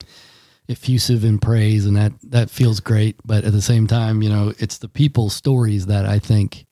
effusive 0.69 1.25
in 1.25 1.39
praise, 1.39 1.87
and 1.87 1.97
that, 1.97 2.13
that 2.23 2.51
feels 2.51 2.81
great. 2.81 3.17
But 3.25 3.45
at 3.45 3.53
the 3.53 3.63
same 3.63 3.87
time, 3.87 4.23
you 4.23 4.29
know, 4.29 4.53
it's 4.59 4.79
the 4.79 4.89
people's 4.89 5.35
stories 5.35 5.87
that 5.87 6.07
I 6.07 6.19
think 6.19 6.67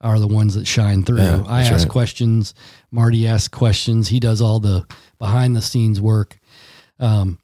are 0.00 0.18
the 0.18 0.28
ones 0.28 0.54
that 0.54 0.66
shine 0.66 1.02
through. 1.02 1.18
Yeah, 1.18 1.44
I 1.46 1.62
ask 1.62 1.84
right. 1.84 1.88
questions. 1.88 2.54
Marty 2.90 3.26
asks 3.26 3.48
questions. 3.48 4.08
He 4.08 4.20
does 4.20 4.40
all 4.40 4.60
the 4.60 4.86
behind 5.18 5.56
the 5.56 5.62
scenes 5.62 6.00
work. 6.00 6.38
Um, 7.00 7.38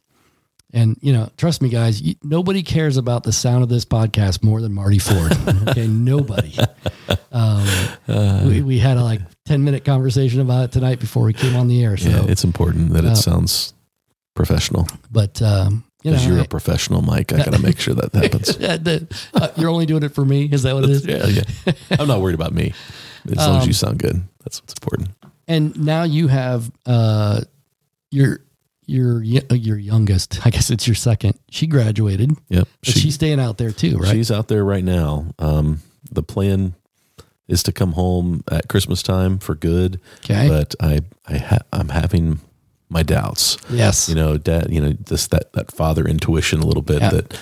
and 0.72 0.96
you 1.00 1.12
know, 1.12 1.30
trust 1.36 1.62
me, 1.62 1.68
guys. 1.68 2.02
You, 2.02 2.16
nobody 2.22 2.62
cares 2.62 2.96
about 2.96 3.22
the 3.22 3.32
sound 3.32 3.62
of 3.62 3.68
this 3.68 3.84
podcast 3.84 4.42
more 4.42 4.60
than 4.60 4.72
Marty 4.72 4.98
Ford. 4.98 5.32
okay, 5.68 5.86
nobody. 5.86 6.56
Um, 7.30 7.66
we, 8.48 8.62
we 8.62 8.78
had 8.78 8.96
a 8.96 9.02
like 9.04 9.20
ten 9.44 9.62
minute 9.62 9.84
conversation 9.84 10.40
about 10.40 10.64
it 10.64 10.72
tonight 10.72 10.98
before 10.98 11.24
we 11.24 11.32
came 11.32 11.54
on 11.54 11.68
the 11.68 11.84
air. 11.84 11.96
So, 11.96 12.08
yeah, 12.08 12.24
it's 12.26 12.42
important 12.42 12.92
that 12.92 13.04
it 13.04 13.16
sounds 13.16 13.73
professional. 14.34 14.86
but 15.10 15.40
um, 15.42 15.84
you 16.02 16.10
know, 16.10 16.16
Because 16.16 16.26
you're 16.26 16.40
I- 16.40 16.44
a 16.44 16.48
professional, 16.48 17.02
Mike. 17.02 17.32
I 17.32 17.38
got 17.38 17.52
to 17.54 17.58
make 17.62 17.78
sure 17.80 17.94
that 17.94 18.12
happens. 18.14 18.58
Uh, 19.34 19.48
you're 19.56 19.70
only 19.70 19.86
doing 19.86 20.02
it 20.02 20.14
for 20.14 20.24
me. 20.24 20.44
Is 20.50 20.62
that 20.64 20.74
what 20.74 20.84
it 20.84 20.90
is? 20.90 21.06
yeah, 21.06 21.26
yeah. 21.26 21.72
I'm 21.98 22.08
not 22.08 22.20
worried 22.20 22.34
about 22.34 22.52
me. 22.52 22.72
As 23.30 23.36
long 23.38 23.60
as 23.62 23.66
you 23.66 23.72
sound 23.72 23.98
good, 23.98 24.22
that's 24.42 24.60
what's 24.60 24.74
important. 24.74 25.10
And 25.48 25.78
now 25.84 26.02
you 26.04 26.28
have 26.28 26.70
uh, 26.86 27.40
your 28.10 28.40
your 28.86 29.22
your 29.22 29.78
youngest. 29.78 30.44
I 30.46 30.50
guess 30.50 30.70
it's 30.70 30.86
your 30.86 30.94
second. 30.94 31.38
She 31.50 31.66
graduated, 31.66 32.32
Yep. 32.50 32.68
but 32.84 32.94
she's 32.94 33.14
staying 33.14 33.40
out 33.40 33.56
there 33.58 33.70
too, 33.72 33.96
right? 33.96 34.10
She's 34.12 34.30
out 34.30 34.48
there 34.48 34.62
right 34.64 34.84
now. 34.84 35.26
Um, 35.38 35.80
the 36.10 36.22
plan 36.22 36.74
is 37.48 37.62
to 37.62 37.72
come 37.72 37.92
home 37.92 38.42
at 38.50 38.68
Christmas 38.68 39.02
time 39.02 39.38
for 39.38 39.54
good. 39.54 40.00
Okay. 40.24 40.48
But 40.48 40.74
I, 40.80 41.00
I 41.26 41.38
ha- 41.38 41.58
I'm 41.72 41.88
having 41.90 42.40
my 42.94 43.02
doubts. 43.02 43.58
yes. 43.68 44.08
You 44.08 44.14
know, 44.14 44.38
dad. 44.38 44.68
You 44.70 44.80
know, 44.80 44.92
this 44.98 45.26
that 45.28 45.52
that 45.52 45.70
father 45.72 46.04
intuition 46.06 46.60
a 46.60 46.66
little 46.66 46.82
bit 46.82 47.02
Yeah. 47.02 47.10
that 47.10 47.38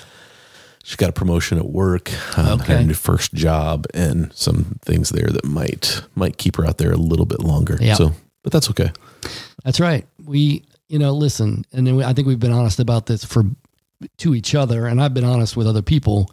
she 0.82 0.96
got 0.96 1.10
a 1.10 1.12
promotion 1.12 1.58
at 1.58 1.68
work, 1.68 2.10
um, 2.36 2.60
Okay. 2.60 2.72
had 2.72 2.82
a 2.82 2.86
new 2.86 2.94
first 2.94 3.32
job, 3.34 3.86
and 3.94 4.32
some 4.34 4.78
things 4.84 5.10
there 5.10 5.28
that 5.28 5.44
might 5.44 6.02
might 6.16 6.38
keep 6.38 6.56
her 6.56 6.66
out 6.66 6.78
there 6.78 6.90
a 6.92 6.96
little 6.96 7.26
bit 7.26 7.40
longer. 7.44 7.78
Yeah. 7.80 7.94
So, 7.94 8.12
but 8.42 8.50
that's 8.52 8.68
okay. 8.70 8.90
That's 9.64 9.78
right. 9.78 10.04
We, 10.24 10.64
you 10.88 10.98
know, 10.98 11.12
listen, 11.12 11.64
and 11.72 11.86
then 11.86 11.94
we, 11.96 12.02
I 12.04 12.12
think 12.12 12.26
we've 12.26 12.40
been 12.40 12.50
honest 12.52 12.80
about 12.80 13.06
this 13.06 13.24
for 13.24 13.44
to 14.18 14.34
each 14.34 14.56
other, 14.56 14.86
and 14.88 15.00
I've 15.00 15.14
been 15.14 15.24
honest 15.24 15.56
with 15.56 15.68
other 15.68 15.82
people. 15.82 16.28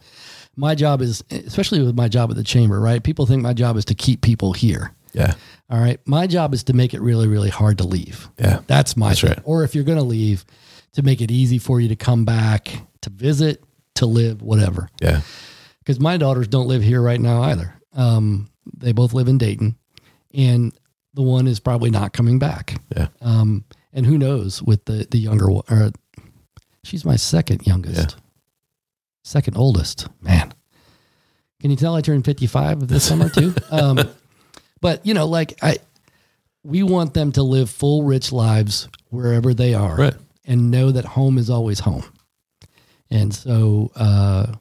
My 0.55 0.73
job 0.75 1.01
is, 1.01 1.23
especially 1.29 1.81
with 1.83 1.95
my 1.95 2.07
job 2.09 2.31
at 2.31 2.35
the 2.35 2.43
chamber, 2.43 2.79
right? 2.81 3.03
People 3.03 3.25
think 3.27 3.43
my 3.43 3.53
job 3.53 3.77
is 3.77 3.85
to 3.85 3.93
keep 3.93 4.21
people 4.21 4.51
here. 4.53 4.91
Yeah. 5.13 5.33
All 5.69 5.79
right. 5.79 5.99
My 6.05 6.27
job 6.27 6.53
is 6.53 6.63
to 6.65 6.73
make 6.73 6.93
it 6.93 7.01
really, 7.01 7.27
really 7.27 7.49
hard 7.49 7.77
to 7.79 7.83
leave. 7.83 8.29
Yeah. 8.39 8.59
That's 8.67 8.95
my 8.97 9.09
That's 9.09 9.23
right. 9.23 9.39
Or 9.43 9.63
if 9.63 9.75
you're 9.75 9.83
going 9.83 9.97
to 9.97 10.03
leave, 10.03 10.45
to 10.93 11.03
make 11.03 11.21
it 11.21 11.31
easy 11.31 11.57
for 11.59 11.79
you 11.79 11.89
to 11.89 11.95
come 11.95 12.25
back, 12.25 12.69
to 13.01 13.09
visit, 13.09 13.63
to 13.95 14.05
live, 14.05 14.41
whatever. 14.41 14.89
Yeah. 15.01 15.21
Because 15.79 15.99
my 15.99 16.17
daughters 16.17 16.47
don't 16.47 16.67
live 16.67 16.81
here 16.81 17.01
right 17.01 17.19
now 17.19 17.43
either. 17.43 17.73
Um, 17.93 18.49
they 18.77 18.91
both 18.91 19.13
live 19.13 19.27
in 19.27 19.37
Dayton, 19.37 19.75
and 20.33 20.73
the 21.13 21.21
one 21.23 21.47
is 21.47 21.59
probably 21.59 21.89
not 21.89 22.13
coming 22.13 22.39
back. 22.39 22.75
Yeah. 22.95 23.07
Um, 23.21 23.65
and 23.93 24.05
who 24.05 24.17
knows 24.17 24.61
with 24.61 24.85
the 24.85 25.07
the 25.09 25.17
younger 25.17 25.49
one? 25.49 25.63
Or 25.69 25.91
she's 26.83 27.03
my 27.03 27.15
second 27.15 27.65
youngest, 27.65 28.17
second 29.23 29.57
oldest. 29.57 30.07
Man, 30.21 30.53
can 31.59 31.71
you 31.71 31.75
tell 31.77 31.95
I 31.95 32.01
turned 32.01 32.25
fifty 32.25 32.45
five 32.45 32.87
this 32.87 33.03
summer 33.07 33.29
too? 33.29 33.55
Um, 33.71 33.99
but 34.81 35.05
you 35.05 35.13
know, 35.13 35.25
like 35.27 35.57
I, 35.63 35.77
we 36.63 36.83
want 36.83 37.13
them 37.13 37.31
to 37.33 37.43
live 37.43 37.69
full, 37.69 38.03
rich 38.03 38.31
lives 38.31 38.87
wherever 39.09 39.53
they 39.53 39.73
are, 39.73 39.95
Right. 39.95 40.13
and 40.45 40.69
know 40.71 40.91
that 40.91 41.05
home 41.05 41.37
is 41.37 41.49
always 41.49 41.79
home. 41.79 42.03
And 43.09 43.33
so, 43.33 43.91
uh, 43.95 44.53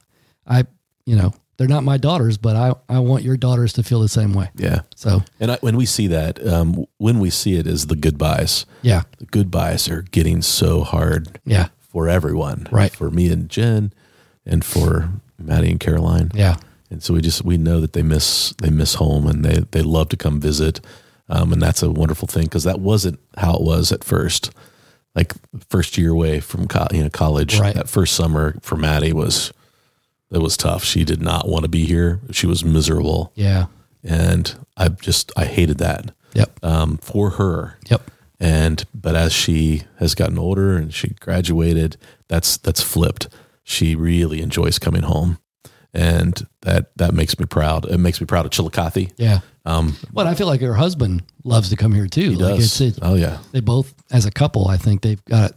I, 0.46 0.64
you 1.04 1.16
know, 1.16 1.34
they're 1.58 1.68
not 1.68 1.84
my 1.84 1.98
daughters, 1.98 2.38
but 2.38 2.56
I, 2.56 2.74
I 2.88 3.00
want 3.00 3.24
your 3.24 3.36
daughters 3.36 3.72
to 3.74 3.82
feel 3.82 4.00
the 4.00 4.08
same 4.08 4.32
way. 4.32 4.48
Yeah. 4.54 4.82
So, 4.96 5.22
And 5.40 5.50
I, 5.52 5.56
when 5.60 5.76
we 5.76 5.84
see 5.86 6.06
that, 6.06 6.44
um, 6.46 6.86
when 6.98 7.18
we 7.18 7.30
see 7.30 7.56
it 7.56 7.66
is 7.66 7.88
the 7.88 7.96
goodbyes. 7.96 8.64
yeah, 8.82 9.02
The 9.18 9.26
goodbyes 9.26 9.88
are 9.88 10.02
getting 10.02 10.40
so 10.40 10.82
hard 10.84 11.40
yeah, 11.44 11.68
for 11.80 12.08
everyone. 12.08 12.68
Right. 12.70 12.92
For 12.92 13.10
me 13.10 13.28
and 13.30 13.48
Jen 13.50 13.92
and 14.46 14.64
for 14.64 15.10
Maddie 15.36 15.72
and 15.72 15.80
Caroline. 15.80 16.30
yeah, 16.32 16.56
And 16.90 17.02
so 17.02 17.14
we 17.14 17.20
just 17.20 17.44
we 17.44 17.56
know 17.58 17.80
that 17.80 17.92
they 17.92 18.02
miss 18.02 18.54
they 18.62 18.70
miss 18.70 18.94
home 18.94 19.26
and 19.26 19.44
they 19.44 19.60
they 19.70 19.82
love 19.82 20.08
to 20.10 20.16
come 20.16 20.40
visit, 20.40 20.80
um, 21.28 21.52
and 21.52 21.60
that's 21.62 21.82
a 21.82 21.90
wonderful 21.90 22.26
thing 22.28 22.44
because 22.44 22.64
that 22.64 22.80
wasn't 22.80 23.20
how 23.36 23.54
it 23.54 23.62
was 23.62 23.92
at 23.92 24.04
first. 24.04 24.50
Like 25.14 25.32
first 25.68 25.98
year 25.98 26.10
away 26.12 26.40
from 26.40 26.68
co- 26.68 26.86
you 26.92 27.02
know 27.02 27.10
college, 27.10 27.58
Right. 27.58 27.74
that 27.74 27.88
first 27.88 28.14
summer 28.14 28.56
for 28.62 28.76
Maddie 28.76 29.12
was 29.12 29.52
it 30.30 30.38
was 30.38 30.56
tough. 30.56 30.84
She 30.84 31.04
did 31.04 31.20
not 31.20 31.48
want 31.48 31.64
to 31.64 31.68
be 31.68 31.84
here. 31.86 32.20
She 32.30 32.46
was 32.46 32.64
miserable, 32.64 33.32
yeah, 33.34 33.66
and 34.04 34.54
I 34.76 34.88
just 34.88 35.32
I 35.36 35.44
hated 35.46 35.78
that 35.78 36.12
yep, 36.34 36.58
um, 36.62 36.98
for 36.98 37.30
her. 37.30 37.78
yep, 37.90 38.02
And 38.38 38.84
but 38.94 39.16
as 39.16 39.32
she 39.32 39.82
has 39.98 40.14
gotten 40.14 40.38
older 40.38 40.76
and 40.76 40.94
she 40.94 41.14
graduated, 41.20 41.96
that's 42.28 42.56
that's 42.58 42.82
flipped. 42.82 43.28
She 43.64 43.94
really 43.96 44.40
enjoys 44.40 44.78
coming 44.78 45.02
home, 45.02 45.38
and 45.94 46.46
that 46.62 46.96
that 46.96 47.14
makes 47.14 47.38
me 47.38 47.46
proud. 47.46 47.84
It 47.86 47.98
makes 47.98 48.20
me 48.20 48.26
proud 48.26 48.44
of 48.46 48.52
Chillicothe. 48.52 49.12
yeah. 49.16 49.40
Um, 49.64 49.96
But 50.12 50.26
I 50.26 50.34
feel 50.34 50.46
like 50.46 50.60
her 50.62 50.74
husband 50.74 51.22
loves 51.44 51.68
to 51.70 51.76
come 51.76 51.92
here 51.92 52.06
too. 52.06 52.30
he 52.30 52.36
like 52.36 52.56
does. 52.56 52.80
It's, 52.80 52.96
it, 52.96 52.98
oh 53.02 53.14
yeah, 53.16 53.38
they 53.52 53.60
both, 53.60 53.92
as 54.10 54.24
a 54.24 54.30
couple, 54.30 54.68
I 54.68 54.76
think 54.78 55.02
they've 55.02 55.22
got 55.26 55.50
it. 55.50 55.56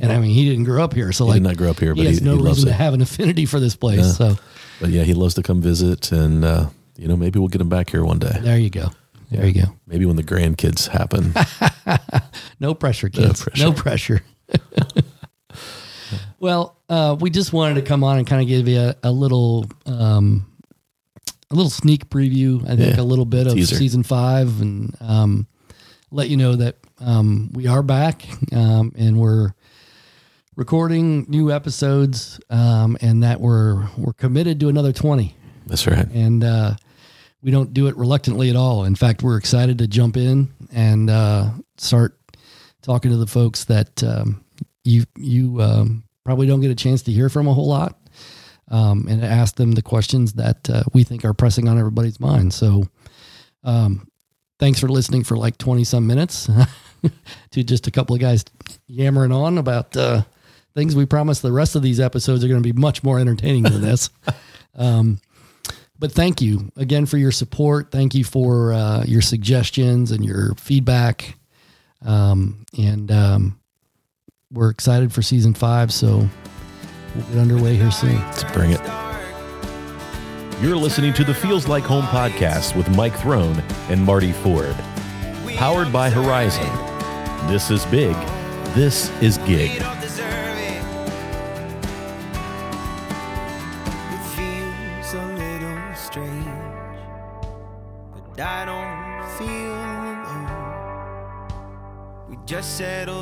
And 0.00 0.10
I 0.10 0.18
mean, 0.18 0.30
he 0.34 0.48
didn't 0.48 0.64
grow 0.64 0.82
up 0.82 0.94
here, 0.94 1.12
so 1.12 1.24
he 1.26 1.30
like 1.32 1.42
did 1.42 1.48
not 1.48 1.56
grow 1.58 1.70
up 1.70 1.78
here, 1.78 1.94
he 1.94 2.00
but 2.00 2.06
he, 2.06 2.14
has 2.14 2.22
no 2.22 2.36
he 2.36 2.42
loves 2.42 2.58
reason 2.60 2.70
to 2.70 2.74
have 2.74 2.94
an 2.94 3.02
affinity 3.02 3.44
for 3.46 3.60
this 3.60 3.76
place. 3.76 3.98
Yeah. 4.00 4.12
So 4.12 4.36
But 4.80 4.88
yeah, 4.90 5.02
he 5.04 5.12
loves 5.14 5.34
to 5.34 5.42
come 5.42 5.60
visit, 5.60 6.10
and 6.12 6.44
uh, 6.44 6.70
you 6.96 7.06
know 7.08 7.16
maybe 7.16 7.38
we'll 7.38 7.48
get 7.48 7.60
him 7.60 7.68
back 7.68 7.90
here 7.90 8.04
one 8.04 8.18
day. 8.18 8.36
there 8.40 8.58
you 8.58 8.70
go. 8.70 8.88
There 9.30 9.46
you 9.46 9.52
go. 9.62 9.72
Maybe 9.86 10.06
when 10.06 10.16
the 10.16 10.24
grandkids 10.24 10.88
happen. 10.88 11.32
No 12.60 12.74
pressure, 12.74 13.08
kids. 13.08 13.46
No 13.58 13.72
pressure. 13.72 14.22
well, 16.38 16.76
uh, 16.92 17.16
we 17.18 17.30
just 17.30 17.52
wanted 17.52 17.74
to 17.74 17.82
come 17.82 18.04
on 18.04 18.18
and 18.18 18.26
kind 18.26 18.42
of 18.42 18.48
give 18.48 18.68
you 18.68 18.78
a, 18.78 18.94
a 19.04 19.10
little, 19.10 19.64
um, 19.86 20.46
a 21.50 21.54
little 21.54 21.70
sneak 21.70 22.08
preview. 22.10 22.62
I 22.68 22.76
think 22.76 22.96
Yeah. 22.96 23.02
a 23.02 23.04
little 23.04 23.24
bit 23.24 23.46
of 23.46 23.54
Teaser. 23.54 23.76
season 23.76 24.02
five, 24.02 24.60
and 24.60 24.94
um, 25.00 25.46
let 26.10 26.28
you 26.28 26.36
know 26.36 26.56
that 26.56 26.76
um, 27.00 27.50
we 27.54 27.66
are 27.66 27.82
back 27.82 28.26
um, 28.52 28.92
and 28.96 29.18
we're 29.18 29.54
recording 30.56 31.24
new 31.28 31.50
episodes, 31.50 32.38
um, 32.50 32.96
and 33.00 33.22
that 33.22 33.40
we're 33.40 33.88
we're 33.96 34.12
committed 34.12 34.60
to 34.60 34.68
another 34.68 34.92
twenty 34.92 35.34
That's 35.66 35.86
right. 35.86 36.06
and 36.12 36.44
uh, 36.44 36.74
we 37.42 37.50
don't 37.50 37.72
do 37.74 37.86
it 37.88 37.96
reluctantly 37.96 38.50
at 38.50 38.56
all. 38.56 38.84
In 38.84 38.94
fact, 38.94 39.22
we're 39.22 39.38
excited 39.38 39.78
to 39.78 39.86
jump 39.88 40.16
in 40.16 40.50
and 40.72 41.08
uh, 41.10 41.50
start 41.78 42.18
talking 42.82 43.10
to 43.10 43.16
the 43.16 43.26
folks 43.26 43.64
that 43.64 44.02
um, 44.04 44.44
you 44.84 45.04
you 45.16 45.60
um, 45.62 46.04
probably 46.24 46.46
don't 46.46 46.60
get 46.60 46.70
a 46.70 46.76
chance 46.76 47.02
to 47.02 47.12
hear 47.12 47.28
from 47.28 47.46
a 47.46 47.54
whole 47.54 47.68
lot, 47.68 47.98
um, 48.68 49.06
and 49.08 49.24
ask 49.24 49.56
them 49.56 49.72
the 49.72 49.82
questions 49.82 50.34
that 50.34 50.68
uh, 50.70 50.82
we 50.92 51.04
think 51.04 51.24
are 51.24 51.34
pressing 51.34 51.68
on 51.68 51.78
everybody's 51.78 52.20
mind. 52.20 52.52
So, 52.54 52.84
um, 53.64 54.08
thanks 54.58 54.80
for 54.80 54.88
listening 54.88 55.24
for 55.24 55.36
like 55.36 55.58
twenty 55.58 55.84
some 55.84 56.06
minutes 56.06 56.48
to 57.50 57.64
just 57.64 57.86
a 57.86 57.90
couple 57.90 58.14
of 58.14 58.20
guys 58.20 58.44
yammering 58.86 59.32
on 59.32 59.58
about 59.58 59.96
uh, 59.96 60.22
things. 60.74 60.94
We 60.96 61.06
promise 61.06 61.40
the 61.40 61.52
rest 61.52 61.76
of 61.76 61.82
these 61.82 62.00
episodes 62.00 62.44
are 62.44 62.48
going 62.48 62.62
to 62.62 62.72
be 62.72 62.78
much 62.78 63.02
more 63.02 63.18
entertaining 63.18 63.64
than 63.64 63.82
this. 63.82 64.10
Um, 64.74 65.20
but 65.98 66.12
thank 66.12 66.40
you 66.40 66.72
again 66.76 67.06
for 67.06 67.16
your 67.16 67.30
support. 67.30 67.90
Thank 67.90 68.14
you 68.14 68.24
for 68.24 68.72
uh, 68.72 69.04
your 69.04 69.22
suggestions 69.22 70.10
and 70.10 70.24
your 70.24 70.54
feedback. 70.56 71.36
Um, 72.04 72.64
and 72.76 73.10
um, 73.12 73.60
we're 74.52 74.70
excited 74.70 75.12
for 75.12 75.22
season 75.22 75.54
five. 75.54 75.92
So 75.92 76.28
we'll 77.14 77.26
get 77.26 77.38
underway 77.38 77.76
here 77.76 77.90
soon. 77.90 78.16
Let's 78.16 78.44
bring 78.44 78.70
it. 78.72 78.80
You're 80.60 80.76
listening 80.76 81.12
to 81.14 81.24
the 81.24 81.34
Feels 81.34 81.66
Like 81.66 81.82
Home 81.84 82.04
podcast 82.04 82.76
with 82.76 82.88
Mike 82.94 83.16
Throne 83.16 83.58
and 83.88 84.00
Marty 84.04 84.32
Ford. 84.32 84.76
Powered 85.56 85.92
by 85.92 86.08
Horizon. 86.08 86.68
This 87.50 87.70
is 87.70 87.84
big. 87.86 88.14
This 88.74 89.10
is 89.20 89.38
gig. 89.38 89.82